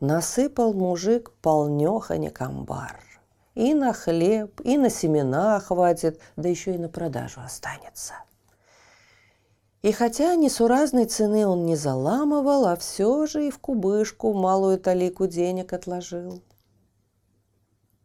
Насыпал 0.00 0.72
мужик 0.72 1.32
полнеханик 1.42 2.40
амбар. 2.40 3.00
И 3.54 3.74
на 3.74 3.92
хлеб, 3.92 4.60
и 4.64 4.78
на 4.78 4.88
семена 4.88 5.60
хватит, 5.60 6.20
да 6.36 6.48
еще 6.48 6.74
и 6.74 6.78
на 6.78 6.88
продажу 6.88 7.40
останется– 7.40 8.14
и 9.82 9.92
хотя 9.92 10.34
несуразной 10.34 11.06
цены 11.06 11.46
он 11.46 11.64
не 11.64 11.74
заламывал, 11.74 12.66
а 12.66 12.76
все 12.76 13.26
же 13.26 13.46
и 13.46 13.50
в 13.50 13.58
кубышку 13.58 14.34
малую 14.34 14.78
талику 14.78 15.26
денег 15.26 15.72
отложил. 15.72 16.42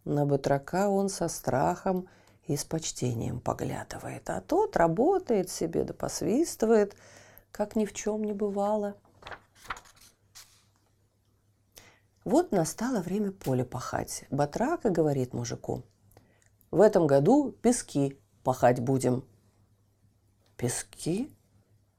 На 0.06 0.26
батрака 0.26 0.88
он 0.88 1.10
со 1.10 1.28
страхом 1.28 2.08
и 2.48 2.56
с 2.56 2.64
почтением 2.64 3.40
поглядывает, 3.40 4.30
а 4.30 4.42
тот 4.42 4.78
работает 4.78 5.50
себе 5.50 5.84
да 5.84 5.94
посвистывает, 5.94 6.96
как 7.52 7.76
ни 7.76 7.86
в 7.86 7.94
чем 7.94 8.24
не 8.24 8.34
бывало. 8.34 8.96
Вот 12.24 12.52
настало 12.52 13.02
время 13.02 13.32
поле 13.32 13.64
пахать. 13.64 14.26
Батрака 14.32 14.90
говорит 14.90 15.34
мужику, 15.34 15.84
в 16.72 16.82
этом 16.82 17.08
году 17.08 17.52
пески 17.52 18.20
пахать 18.44 18.80
будем. 18.80 19.24
Пески? 20.58 21.32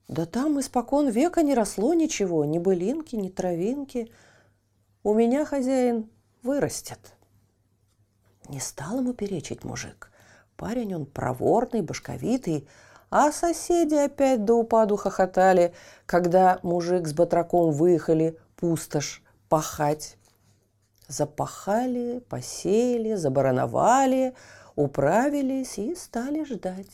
Да 0.08 0.26
там 0.26 0.60
испокон 0.60 1.08
века 1.08 1.42
не 1.42 1.54
росло 1.54 1.94
ничего, 1.94 2.44
ни 2.44 2.58
былинки, 2.58 3.16
ни 3.16 3.28
травинки. 3.28 4.12
У 5.02 5.14
меня 5.14 5.44
хозяин 5.44 6.10
вырастет. 6.42 7.14
Не 8.48 8.60
стал 8.60 9.00
ему 9.00 9.14
перечить 9.14 9.64
мужик. 9.64 10.10
Парень 10.56 10.94
он 10.94 11.06
проворный, 11.06 11.82
башковитый, 11.82 12.66
а 13.10 13.30
соседи 13.30 13.94
опять 13.94 14.44
до 14.44 14.54
упаду 14.54 14.96
хохотали, 14.96 15.74
когда 16.06 16.58
мужик 16.62 17.06
с 17.06 17.12
батраком 17.12 17.72
выехали 17.72 18.38
пустошь 18.56 19.22
пахать. 19.48 20.16
Запахали, 21.08 22.20
посеяли, 22.28 23.14
забароновали, 23.14 24.34
управились 24.74 25.78
и 25.78 25.94
стали 25.94 26.44
ждать. 26.44 26.90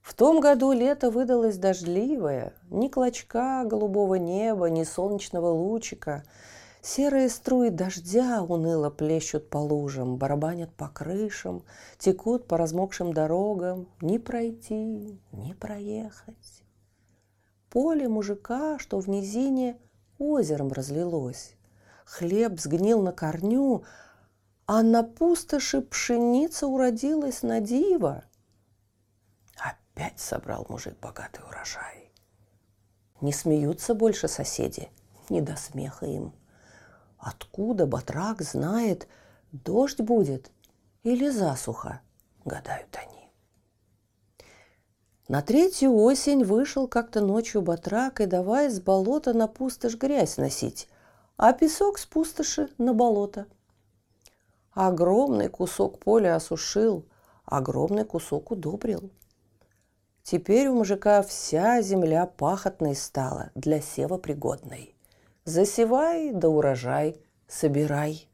В 0.00 0.12
том 0.12 0.40
году 0.40 0.72
лето 0.72 1.10
выдалось 1.10 1.56
дождливое, 1.56 2.52
ни 2.68 2.88
клочка 2.88 3.64
голубого 3.64 4.16
неба, 4.16 4.66
ни 4.68 4.84
солнечного 4.84 5.48
лучика. 5.48 6.24
Серые 6.86 7.30
струи 7.30 7.70
дождя 7.70 8.42
уныло 8.42 8.90
плещут 8.90 9.48
по 9.48 9.56
лужам, 9.56 10.18
барабанят 10.18 10.74
по 10.74 10.88
крышам, 10.88 11.64
текут 11.98 12.46
по 12.46 12.58
размокшим 12.58 13.14
дорогам. 13.14 13.88
Ни 14.02 14.18
пройти, 14.18 15.18
ни 15.32 15.54
проехать. 15.54 16.62
Поле 17.70 18.06
мужика, 18.06 18.78
что 18.78 19.00
в 19.00 19.08
низине, 19.08 19.78
озером 20.18 20.68
разлилось. 20.72 21.56
Хлеб 22.04 22.60
сгнил 22.60 23.00
на 23.00 23.12
корню, 23.12 23.84
а 24.66 24.82
на 24.82 25.02
пустоши 25.02 25.80
пшеница 25.80 26.66
уродилась 26.66 27.42
на 27.42 27.60
диво– 27.60 28.24
Опять 29.94 30.18
собрал 30.18 30.66
мужик 30.68 30.98
богатый 31.00 31.44
урожай. 31.44 32.10
Не 33.20 33.32
смеются 33.32 33.94
больше 33.94 34.26
соседи, 34.26 34.90
не 35.30 35.40
до 35.40 35.54
смеха 35.56 36.04
им. 36.04 36.34
Откуда 37.24 37.86
батрак 37.86 38.42
знает, 38.42 39.08
дождь 39.50 40.02
будет 40.02 40.50
или 41.04 41.30
засуха, 41.30 42.02
гадают 42.44 42.94
они. 43.02 43.30
На 45.28 45.40
третью 45.40 45.94
осень 45.94 46.44
вышел 46.44 46.86
как-то 46.86 47.22
ночью 47.22 47.62
батрак 47.62 48.20
и 48.20 48.26
давай 48.26 48.68
с 48.68 48.78
болота 48.78 49.32
на 49.32 49.48
пустошь 49.48 49.96
грязь 49.96 50.36
носить, 50.36 50.86
а 51.38 51.54
песок 51.54 51.98
с 51.98 52.04
пустоши 52.04 52.68
на 52.76 52.92
болото. 52.92 53.46
Огромный 54.72 55.48
кусок 55.48 56.00
поля 56.00 56.36
осушил, 56.36 57.06
огромный 57.46 58.04
кусок 58.04 58.50
удобрил– 58.50 59.10
Теперь 60.24 60.68
у 60.68 60.74
мужика 60.74 61.20
вся 61.22 61.82
земля 61.82 62.24
пахотной 62.24 62.94
стала, 62.94 63.50
для 63.54 63.82
сева 63.82 64.16
пригодной. 64.16 64.93
Засевай 65.46 66.32
да 66.32 66.48
урожай 66.48 67.20
собирай. 67.46 68.28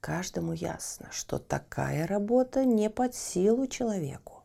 Каждому 0.00 0.52
ясно, 0.52 1.08
что 1.12 1.38
такая 1.38 2.04
работа 2.06 2.64
не 2.64 2.90
под 2.90 3.14
силу 3.14 3.68
человеку. 3.68 4.42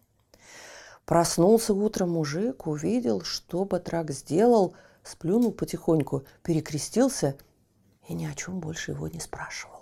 Проснулся 1.05 1.73
утром 1.73 2.11
мужик, 2.11 2.67
увидел, 2.67 3.21
что 3.21 3.65
батрак 3.65 4.11
сделал, 4.11 4.75
сплюнул 5.03 5.51
потихоньку, 5.53 6.25
перекрестился 6.43 7.35
и 8.07 8.13
ни 8.13 8.25
о 8.25 8.35
чем 8.35 8.59
больше 8.59 8.91
его 8.91 9.07
не 9.07 9.19
спрашивал. 9.19 9.81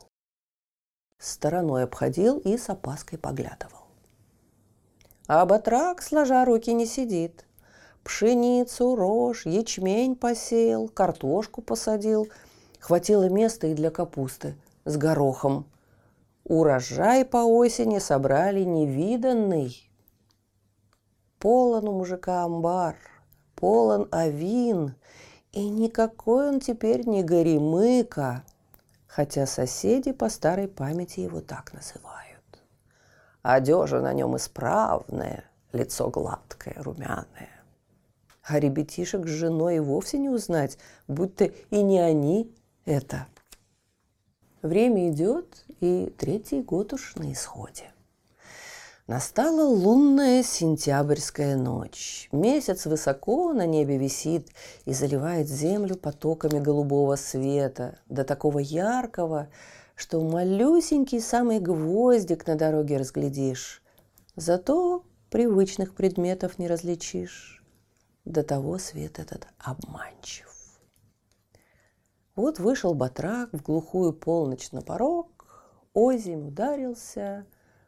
Стороной 1.20 1.84
обходил 1.84 2.40
и 2.40 2.58
с 2.58 2.70
опаской 2.70 3.20
поглядывал. 3.20 3.88
А 5.28 5.46
батрак, 5.46 6.02
сложа 6.02 6.46
руки, 6.46 6.74
не 6.74 6.86
сидит. 6.86 7.46
Пшеницу, 8.04 8.96
рожь, 8.96 9.46
ячмень 9.46 10.16
посеял, 10.16 10.88
картошку 10.88 11.62
посадил. 11.62 12.28
Хватило 12.80 13.30
места 13.30 13.68
и 13.68 13.74
для 13.74 13.92
капусты 13.92 14.56
с 14.86 14.98
горохом. 14.98 15.66
Урожай 16.44 17.24
по 17.24 17.38
осени 17.38 18.00
собрали 18.00 18.64
невиданный. 18.64 19.90
Полон 21.38 21.88
у 21.88 21.94
мужика 21.94 22.44
амбар, 22.44 22.96
полон 23.56 24.08
авин, 24.12 24.96
и 25.52 25.68
никакой 25.70 26.50
он 26.50 26.60
теперь 26.60 27.08
не 27.08 27.24
горемыка, 27.24 28.44
хотя 29.08 29.46
соседи 29.46 30.12
по 30.12 30.30
старой 30.30 30.68
памяти 30.68 31.20
его 31.22 31.42
так 31.42 31.74
называют. 31.74 32.42
Одежа 33.44 34.02
на 34.02 34.14
нем 34.14 34.36
исправная, 34.38 35.46
лицо 35.72 36.10
гладкое, 36.10 36.76
румяное. 36.78 37.61
А 38.43 38.60
ребятишек 38.60 39.27
с 39.27 39.30
женой 39.30 39.77
и 39.77 39.80
вовсе 39.80 40.17
не 40.17 40.30
узнать, 40.30 40.77
будто 41.08 41.45
и 41.45 41.82
не 41.84 41.99
они 41.99 42.51
это. 42.86 43.27
Время 44.62 45.10
идет, 45.10 45.65
и 45.80 46.13
третий 46.17 46.62
год 46.62 46.93
уж 46.93 47.15
на 47.15 47.32
исходе. 47.32 47.91
Настала 49.08 49.63
лунная 49.65 50.43
сентябрьская 50.43 51.58
ночь. 51.58 52.30
Месяц 52.32 52.86
высоко 52.86 53.51
на 53.51 53.65
небе 53.65 53.97
висит 53.97 54.47
и 54.86 54.93
заливает 54.93 55.49
землю 55.49 55.97
потоками 55.97 56.60
голубого 56.60 57.15
света, 57.15 57.99
до 58.08 58.23
такого 58.23 58.60
яркого, 58.60 59.49
что 59.95 60.21
малюсенький 60.21 61.19
самый 61.19 61.60
гвоздик 61.60 62.47
на 62.47 62.56
дороге 62.56 62.97
разглядишь. 62.97 63.82
Зато 64.36 65.04
привычных 65.30 65.93
предметов 65.93 66.58
не 66.58 66.67
различишь. 66.67 67.61
До 68.26 68.44
того 68.44 68.78
свет 68.78 69.20
этот 69.20 69.48
обманчив. 69.58 70.52
Вот 72.36 72.60
вышел 72.60 72.94
батрак 72.94 73.52
в 73.52 73.62
глухую 73.62 74.14
полночь 74.14 74.72
на 74.72 74.82
порог, 74.82 75.42
озимь 75.94 76.48
ударился, 76.48 77.46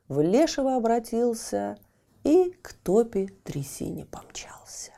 в 0.07 0.21
лешего 0.21 0.75
обратился 0.75 1.77
и 2.23 2.51
к 2.61 2.73
топе 2.73 3.27
трясине 3.43 4.05
помчался. 4.05 4.91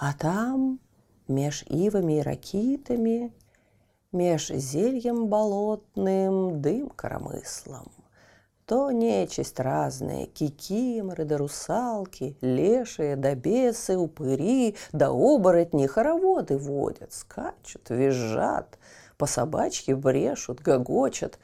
А 0.00 0.14
там, 0.14 0.78
меж 1.26 1.64
ивами 1.64 2.18
и 2.18 2.22
ракитами, 2.22 3.34
меж 4.12 4.48
зельем 4.48 5.28
болотным, 5.28 6.62
дым 6.62 6.88
коромыслом, 6.88 7.90
то 8.68 8.90
нечисть 8.90 9.58
разная, 9.60 10.26
кикиморы 10.26 11.24
да 11.24 11.38
русалки, 11.38 12.36
лешие 12.42 13.16
да 13.16 13.34
бесы, 13.34 13.96
упыри 13.96 14.76
да 14.92 15.10
оборотни, 15.10 15.86
хороводы 15.86 16.58
водят, 16.58 17.14
скачут, 17.14 17.88
визжат, 17.88 18.78
по 19.16 19.24
собачьи 19.24 19.94
брешут, 19.94 20.60
гогочат, 20.60 21.38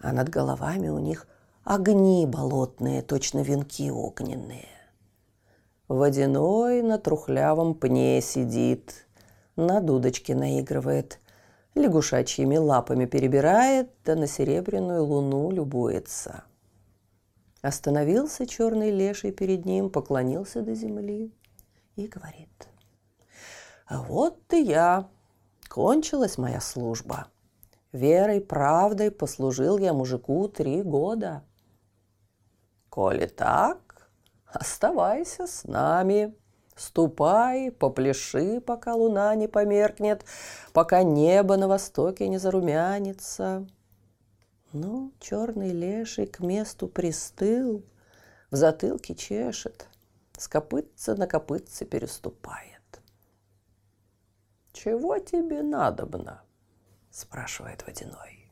а 0.00 0.14
над 0.14 0.30
головами 0.30 0.88
у 0.88 0.98
них 0.98 1.26
огни 1.64 2.24
болотные, 2.26 3.02
точно 3.02 3.40
венки 3.40 3.90
огненные. 3.90 4.68
Водяной 5.86 6.80
на 6.80 6.96
трухлявом 6.96 7.74
пне 7.74 8.22
сидит, 8.22 9.06
на 9.54 9.82
дудочке 9.82 10.34
наигрывает, 10.34 11.20
лягушачьими 11.74 12.56
лапами 12.56 13.04
перебирает, 13.04 13.90
да 14.02 14.14
на 14.14 14.26
серебряную 14.26 15.04
луну 15.04 15.50
любуется– 15.50 16.44
Остановился 17.64 18.46
черный 18.46 18.90
леший 18.90 19.32
перед 19.32 19.64
ним, 19.64 19.88
поклонился 19.88 20.60
до 20.60 20.74
земли 20.74 21.32
и 21.96 22.06
говорит. 22.06 22.68
«А 23.86 24.02
вот 24.02 24.52
и 24.52 24.60
я. 24.60 25.08
Кончилась 25.70 26.36
моя 26.36 26.60
служба. 26.60 27.28
Верой, 27.90 28.42
правдой 28.42 29.10
послужил 29.10 29.78
я 29.78 29.94
мужику 29.94 30.46
три 30.46 30.82
года. 30.82 31.42
Коли 32.90 33.24
так, 33.24 34.10
оставайся 34.44 35.46
с 35.46 35.64
нами. 35.64 36.34
Ступай, 36.76 37.72
попляши, 37.72 38.60
пока 38.60 38.94
луна 38.94 39.34
не 39.36 39.48
померкнет, 39.48 40.26
пока 40.74 41.02
небо 41.02 41.56
на 41.56 41.66
востоке 41.66 42.28
не 42.28 42.36
зарумянится. 42.36 43.66
Но 44.74 45.12
черный 45.20 45.70
леший 45.70 46.26
к 46.26 46.40
месту 46.40 46.88
пристыл, 46.88 47.84
в 48.50 48.56
затылке 48.56 49.14
чешет, 49.14 49.88
с 50.36 50.48
копытца 50.48 51.14
на 51.14 51.28
копытце 51.28 51.84
переступает. 51.84 52.82
«Чего 54.72 55.16
тебе 55.18 55.62
надобно?»– 55.62 56.42
спрашивает 57.12 57.86
Водяной. 57.86 58.50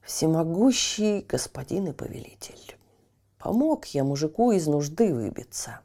«Всемогущий 0.00 1.20
господин 1.20 1.88
и 1.88 1.92
повелитель, 1.92 2.78
помог 3.36 3.84
я 3.88 4.02
мужику 4.02 4.50
из 4.52 4.66
нужды 4.66 5.12
выбиться. 5.12 5.80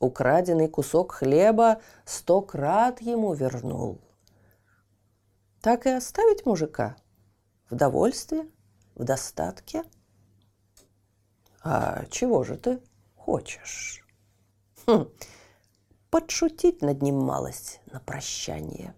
Украденный 0.00 0.68
кусок 0.68 1.12
хлеба 1.12 1.80
сто 2.04 2.42
крат 2.42 3.00
ему 3.00 3.32
вернул. 3.32 4.02
Так 5.62 5.86
и 5.86 5.88
оставить 5.88 6.44
мужика?» 6.44 6.98
В 7.74 7.76
довольстве? 7.76 8.46
В 8.94 9.02
достатке? 9.02 9.82
А 11.60 12.04
чего 12.08 12.44
же 12.44 12.56
ты 12.56 12.80
хочешь? 13.16 14.06
Хм, 14.86 15.08
подшутить 16.08 16.82
над 16.82 17.02
ним 17.02 17.16
малость 17.16 17.80
на 17.90 17.98
прощание. 17.98 18.94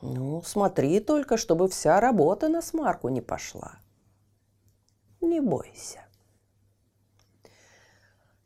Ну, 0.00 0.40
смотри 0.42 1.00
только, 1.00 1.36
чтобы 1.36 1.68
вся 1.68 2.00
работа 2.00 2.48
на 2.48 2.62
смарку 2.62 3.10
не 3.10 3.20
пошла. 3.20 3.78
Не 5.20 5.42
бойся. 5.42 6.00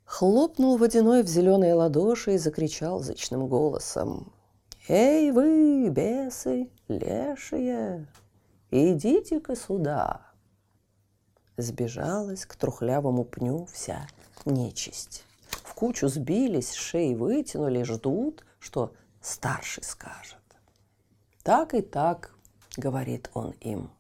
Хлопнул 0.03 0.77
водяной 0.77 1.23
в 1.23 1.29
зеленые 1.29 1.75
ладоши 1.75 2.35
и 2.35 2.39
закричал 2.39 2.99
зычным 2.99 3.47
голосом. 3.47 4.33
«Эй 4.89 5.31
вы, 5.31 5.89
бесы, 5.89 6.69
лешие, 6.89 8.09
идите-ка 8.71 9.57
сюда!» 9.57 10.23
Сбежалась 11.57 12.47
к 12.47 12.57
трухлявому 12.57 13.25
пню 13.25 13.67
вся 13.73 14.07
нечисть. 14.45 15.25
В 15.49 15.75
кучу 15.75 16.09
сбились, 16.09 16.73
шеи 16.73 17.15
вытянули, 17.15 17.83
ждут, 17.83 18.45
что 18.59 18.95
старший 19.21 19.83
скажет. 19.83 20.39
«Так 21.43 21.75
и 21.75 21.83
так»,— 21.83 22.35
говорит 22.77 23.31
он 23.35 23.51
им. 23.61 23.91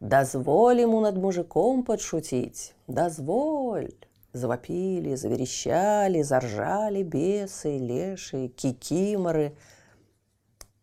«Дозволь 0.00 0.80
ему 0.80 1.00
над 1.00 1.16
мужиком 1.16 1.84
подшутить, 1.84 2.74
дозволь!» 2.86 3.92
Завопили, 4.32 5.16
заверещали, 5.16 6.22
заржали 6.22 7.02
бесы, 7.02 7.78
леши, 7.78 8.46
кикиморы— 8.46 9.56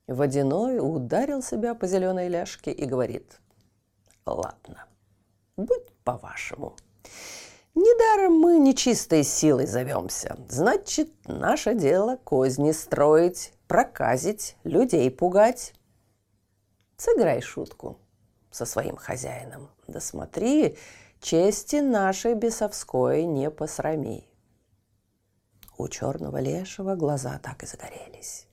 Водяной 0.08 0.80
ударил 0.80 1.42
себя 1.42 1.76
по 1.76 1.86
зеленой 1.86 2.30
ляжке 2.30 2.72
и 2.72 2.86
говорит, 2.86 3.42
«Ладно, 4.26 4.86
будь 5.58 5.92
по-вашему. 6.06 6.78
Недаром 7.76 8.40
мы 8.40 8.58
нечистой 8.58 9.24
силой 9.24 9.68
зовемся. 9.68 10.38
Значит, 10.48 11.12
наше 11.28 11.76
дело 11.76 12.16
козни 12.16 12.72
строить, 12.72 13.54
проказить, 13.68 14.56
людей 14.64 15.12
пугать. 15.12 15.74
Сыграй 16.96 17.42
шутку 17.42 18.00
со 18.50 18.66
своим 18.66 18.96
хозяином. 18.96 19.70
Да 19.88 20.00
смотри, 20.00 20.78
чести 21.20 21.78
нашей 21.82 22.34
бесовской 22.34 23.26
не 23.26 23.52
посрами». 23.52 24.24
У 25.78 25.90
черного 25.90 26.38
лешего 26.40 26.96
глаза 26.96 27.40
так 27.44 27.62
и 27.64 27.68
загорелись. 27.68 28.48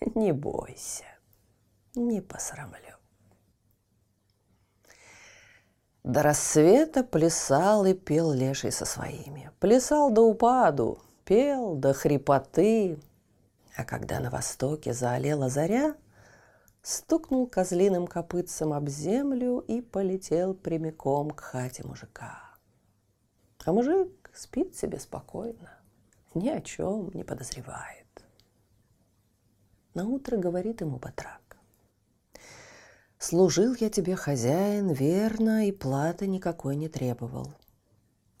Не 0.14 0.32
бойся, 0.32 1.04
не 1.94 2.20
посрамлю. 2.20 2.96
До 6.02 6.22
рассвета 6.22 7.04
плясал 7.04 7.84
и 7.84 7.92
пел 7.92 8.32
леший 8.32 8.72
со 8.72 8.86
своими. 8.86 9.50
Плясал 9.60 10.10
до 10.10 10.22
упаду, 10.22 10.98
пел 11.24 11.74
до 11.74 11.92
хрипоты. 11.92 12.98
А 13.76 13.84
когда 13.84 14.20
на 14.20 14.30
востоке 14.30 14.94
заолела 14.94 15.50
заря, 15.50 15.94
стукнул 16.82 17.46
козлиным 17.46 18.06
копытцем 18.06 18.72
об 18.72 18.88
землю 18.88 19.58
и 19.58 19.82
полетел 19.82 20.54
прямиком 20.54 21.30
к 21.30 21.40
хате 21.40 21.86
мужика. 21.86 22.56
А 23.64 23.72
мужик 23.72 24.30
спит 24.34 24.74
себе 24.74 24.98
спокойно, 24.98 25.78
ни 26.34 26.48
о 26.48 26.62
чем 26.62 27.10
не 27.12 27.24
подозревает. 27.24 28.09
На 30.00 30.06
утро 30.06 30.38
говорит 30.38 30.80
ему 30.80 30.96
батрак. 30.96 31.58
Служил 33.18 33.76
я 33.78 33.90
тебе, 33.90 34.16
хозяин, 34.16 34.88
верно, 34.88 35.68
и 35.68 35.72
платы 35.72 36.26
никакой 36.26 36.74
не 36.74 36.88
требовал. 36.88 37.52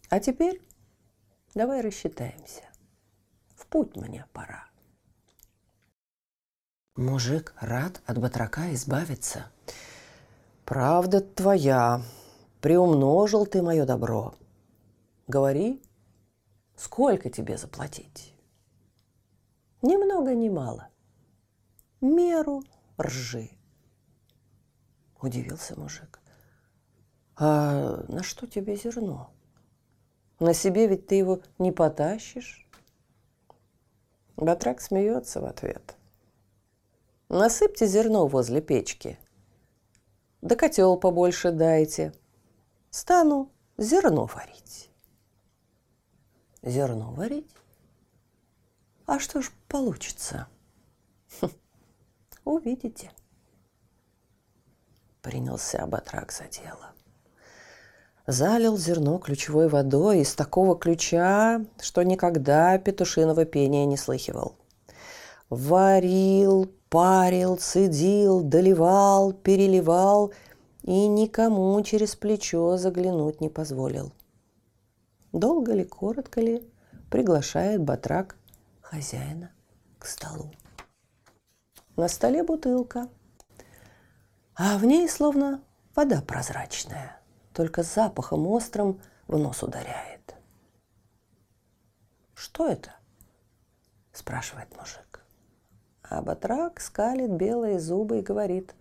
А 0.08 0.20
теперь 0.20 0.62
давай 1.54 1.82
рассчитаемся. 1.82 2.62
В 3.56 3.66
путь 3.66 3.94
мне 3.94 4.24
пора. 4.32 4.70
Мужик 6.96 7.54
рад 7.60 8.00
от 8.06 8.16
батрака 8.16 8.72
избавиться. 8.72 9.52
Правда 10.64 11.20
твоя, 11.20 12.00
приумножил 12.62 13.44
ты 13.44 13.60
мое 13.60 13.84
добро. 13.84 14.32
Говори, 15.28 15.82
сколько 16.74 17.28
тебе 17.28 17.58
заплатить? 17.58 18.34
Ни 19.82 19.96
много, 19.96 20.34
ни 20.34 20.48
мало. 20.48 20.90
Меру 22.00 22.62
ржи. 22.98 23.50
Удивился 25.20 25.78
мужик. 25.78 26.20
А 27.36 28.04
на 28.08 28.22
что 28.22 28.46
тебе 28.46 28.76
зерно? 28.76 29.30
На 30.38 30.54
себе 30.54 30.86
ведь 30.86 31.06
ты 31.06 31.16
его 31.16 31.40
не 31.58 31.72
потащишь. 31.72 32.66
Батрак 34.36 34.80
смеется 34.80 35.42
в 35.42 35.44
ответ. 35.44 35.96
Насыпьте 37.28 37.86
зерно 37.86 38.26
возле 38.26 38.62
печки. 38.62 39.18
Да 40.40 40.56
котел 40.56 40.96
побольше 40.96 41.52
дайте. 41.52 42.14
Стану 42.88 43.52
зерно 43.76 44.24
варить. 44.24 44.90
Зерно 46.62 47.12
варить? 47.12 47.50
А 49.04 49.18
что 49.18 49.42
ж 49.42 49.52
получится? 49.68 50.48
Увидите. 52.44 53.10
Принялся 55.22 55.86
Батрак 55.86 56.32
за 56.32 56.44
дело. 56.44 56.92
Залил 58.26 58.76
зерно 58.76 59.18
ключевой 59.18 59.68
водой 59.68 60.20
из 60.20 60.34
такого 60.34 60.78
ключа, 60.78 61.64
что 61.80 62.02
никогда 62.02 62.78
петушиного 62.78 63.44
пения 63.44 63.84
не 63.86 63.96
слыхивал. 63.96 64.54
Варил, 65.48 66.70
парил, 66.88 67.56
цедил, 67.56 68.40
доливал, 68.42 69.32
переливал 69.32 70.32
и 70.82 71.06
никому 71.08 71.82
через 71.82 72.14
плечо 72.14 72.76
заглянуть 72.76 73.40
не 73.40 73.48
позволил. 73.48 74.12
Долго 75.32 75.74
ли, 75.74 75.84
коротко 75.84 76.40
ли, 76.40 76.62
приглашает 77.10 77.82
батрак 77.82 78.36
хозяина 78.80 79.50
к 79.98 80.06
столу. 80.06 80.50
На 81.96 82.08
столе 82.08 82.42
бутылка, 82.42 83.08
а 84.54 84.78
в 84.78 84.84
ней 84.84 85.08
словно 85.08 85.62
вода 85.94 86.22
прозрачная, 86.22 87.20
только 87.52 87.82
запахом 87.82 88.46
острым 88.46 89.00
в 89.26 89.38
нос 89.38 89.62
ударяет. 89.62 90.34
«Что 92.34 92.68
это?»– 92.68 92.94
спрашивает 94.12 94.74
мужик. 94.76 95.24
А 96.02 96.22
батрак 96.22 96.80
скалит 96.80 97.30
белые 97.30 97.78
зубы 97.78 98.18
и 98.18 98.22
говорит 98.22 98.74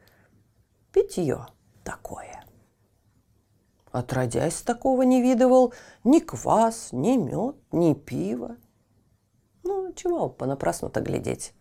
«Питье 0.92 1.46
такое». 1.84 2.44
Отродясь 3.92 4.62
такого 4.62 5.02
не 5.02 5.22
видывал 5.22 5.74
ни 6.04 6.20
квас, 6.20 6.90
ни 6.92 7.18
мед, 7.18 7.56
ни 7.72 7.94
пиво. 7.94 8.58
Ну, 9.64 9.94
чего 9.94 10.30
понапрасну-то 10.30 11.02
глядеть? 11.02 11.54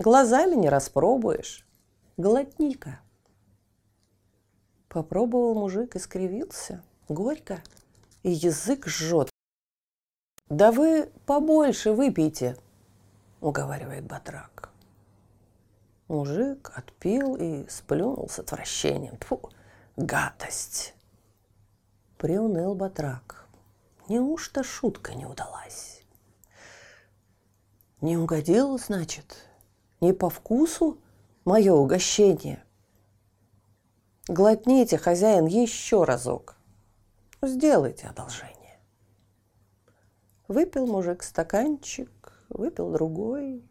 Глазами 0.00 0.54
не 0.54 0.70
распробуешь. 0.70 1.66
Глотни-ка. 2.16 3.00
Попробовал 4.88 5.54
мужик 5.54 5.94
и 5.94 5.98
скривился. 5.98 6.82
Горько. 7.10 7.62
И 8.22 8.30
язык 8.30 8.86
жжет. 8.86 9.28
«Да 10.48 10.72
вы 10.72 11.10
побольше 11.26 11.92
выпейте»,— 11.92 12.56
уговаривает 13.42 14.06
Батрак. 14.06 14.70
Мужик 16.08 16.72
отпил 16.74 17.36
и 17.36 17.68
сплюнул 17.68 18.26
с 18.30 18.38
отвращением. 18.38 19.18
Тьфу, 19.18 19.50
гадость! 19.98 20.94
Приуныл 22.16 22.74
Батрак. 22.74 23.46
Неужто 24.08 24.64
шутка 24.64 25.14
не 25.14 25.26
удалась? 25.26 26.02
Не 28.00 28.16
угодил, 28.16 28.78
значит? 28.78 29.49
Не 30.00 30.12
по 30.12 30.30
вкусу 30.30 30.98
мое 31.44 31.74
угощение? 31.74 32.64
Глотните, 34.28 34.96
хозяин, 34.96 35.46
еще 35.46 36.04
разок. 36.04 36.56
Сделайте 37.42 38.06
одолжение. 38.06 38.80
Выпил 40.48 40.86
мужик 40.86 41.22
стаканчик, 41.22 42.10
выпил 42.48 42.92
другой, 42.92 43.64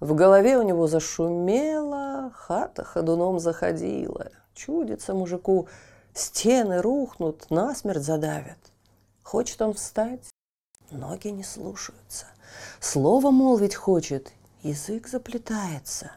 в 0.00 0.14
голове 0.14 0.56
у 0.56 0.62
него 0.62 0.86
зашумело, 0.86 2.30
хата 2.32 2.84
ходуном 2.84 3.40
заходила. 3.40 4.30
Чудится 4.54 5.12
мужику, 5.12 5.68
стены 6.14 6.80
рухнут, 6.80 7.50
насмерть 7.50 8.04
задавят. 8.04 8.58
Хочет 9.24 9.60
он 9.60 9.74
встать, 9.74 10.30
ноги 10.92 11.28
не 11.28 11.42
слушаются. 11.42 12.26
Слово 12.78 13.32
молвить 13.32 13.74
хочет, 13.74 14.32
язык 14.62 15.08
заплетается. 15.08 16.12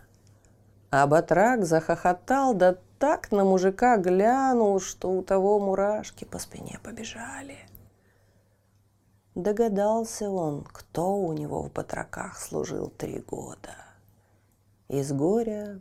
А 0.90 1.08
батрак 1.08 1.66
захохотал, 1.66 2.54
да 2.54 2.78
так 3.00 3.32
на 3.32 3.44
мужика 3.44 3.98
глянул, 3.98 4.80
что 4.80 5.10
у 5.12 5.24
того 5.24 5.60
мурашки 5.60 6.26
по 6.26 6.38
спине 6.38 6.80
побежали. 6.84 7.58
Догадался 9.36 10.30
он, 10.30 10.64
кто 10.64 11.16
у 11.16 11.32
него 11.32 11.64
в 11.64 11.72
батраках 11.72 12.38
служил 12.38 12.90
три 12.90 13.20
года. 13.20 13.76
Из 14.90 15.14
горя 15.14 15.80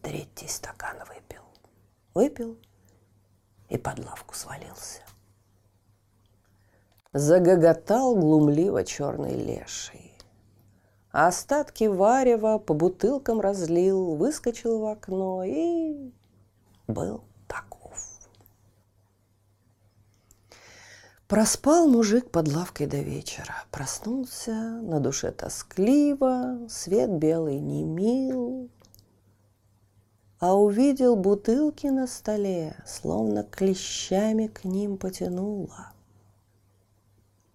третий 0.00 0.46
стакан 0.46 0.96
выпил. 1.08 1.42
Выпил 2.14 2.56
и 3.68 3.76
под 3.76 3.98
лавку 3.98 4.34
свалился. 4.34 5.02
Загоготал 7.12 8.14
глумливо 8.14 8.84
черный 8.84 9.34
леший. 9.34 10.05
А 11.18 11.28
остатки 11.28 11.84
варева 11.84 12.58
по 12.58 12.74
бутылкам 12.74 13.40
разлил, 13.40 14.16
выскочил 14.16 14.80
в 14.80 14.84
окно 14.84 15.44
и 15.44 16.12
был 16.86 17.22
Проспал 21.26 21.88
мужик 21.88 22.30
под 22.30 22.52
лавкой 22.52 22.86
до 22.86 22.98
вечера. 22.98 23.54
Проснулся, 23.70 24.52
на 24.52 25.00
душе 25.00 25.32
тоскливо, 25.32 26.68
свет 26.68 27.10
белый 27.10 27.60
не 27.60 27.82
мил. 27.82 28.68
А 30.38 30.54
увидел 30.54 31.16
бутылки 31.16 31.86
на 31.86 32.06
столе, 32.06 32.76
словно 32.84 33.42
клещами 33.42 34.48
к 34.48 34.64
ним 34.64 34.98
потянуло. 34.98 35.92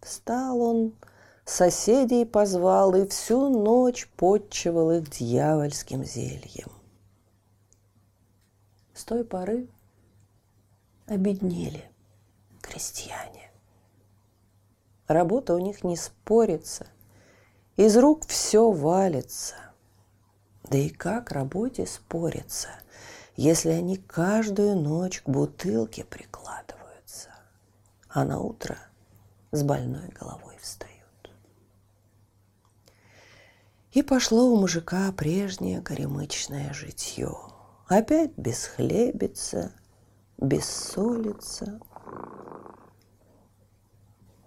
Встал 0.01 0.59
он, 0.61 0.93
соседей 1.45 2.25
позвал 2.25 2.95
и 2.95 3.07
всю 3.07 3.49
ночь 3.49 4.07
подчевал 4.15 4.91
их 4.91 5.09
дьявольским 5.09 6.03
зельем. 6.03 6.71
С 8.93 9.03
той 9.03 9.23
поры 9.23 9.67
обеднели 11.07 11.91
крестьяне. 12.61 13.51
Работа 15.07 15.55
у 15.55 15.59
них 15.59 15.83
не 15.83 15.97
спорится. 15.97 16.87
Из 17.75 17.97
рук 17.97 18.25
все 18.27 18.71
валится. 18.71 19.55
Да 20.63 20.77
и 20.77 20.89
как 20.89 21.31
работе 21.31 21.85
спорится, 21.85 22.69
если 23.35 23.71
они 23.71 23.97
каждую 23.97 24.77
ночь 24.77 25.21
к 25.21 25.27
бутылке 25.27 26.05
прикладываются, 26.05 27.29
а 28.07 28.23
на 28.23 28.39
утро 28.39 28.77
с 29.51 29.63
больной 29.63 30.07
головой 30.09 30.55
встают. 30.61 30.90
И 33.91 34.03
пошло 34.03 34.45
у 34.45 34.57
мужика 34.57 35.11
прежнее 35.11 35.81
горемычное 35.81 36.73
житье. 36.73 37.35
Опять 37.87 38.31
без 38.37 38.65
хлебица, 38.65 39.73
без 40.37 40.65
солица. 40.65 41.77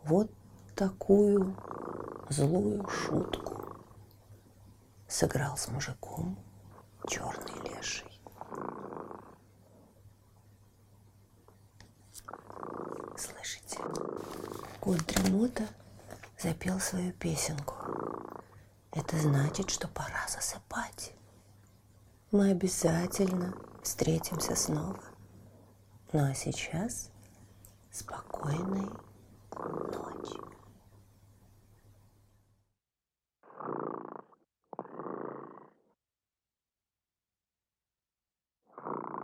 Вот 0.04 0.30
такую 0.74 1.54
злую 2.30 2.88
шутку 2.88 3.76
сыграл 5.08 5.58
с 5.58 5.68
мужиком 5.68 6.38
черный 7.06 7.70
леший. 7.70 8.20
Слышите? 13.14 13.78
Кот 14.80 15.04
Дремота 15.04 15.64
запел 16.38 16.80
свою 16.80 17.12
песенку. 17.12 17.74
Это 18.94 19.16
значит, 19.18 19.70
что 19.70 19.88
пора 19.88 20.24
засыпать. 20.28 21.14
Мы 22.30 22.50
обязательно 22.50 23.52
встретимся 23.82 24.54
снова. 24.54 25.00
Ну 26.12 26.30
а 26.30 26.32
сейчас 26.32 27.10
спокойной 27.90 28.88
ночи. 29.52 30.40
Кот 38.76 39.23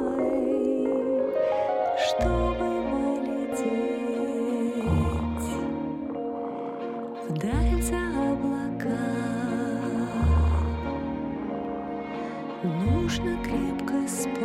Нужно 13.11 13.35
крепко 13.43 14.07
спать 14.07 14.41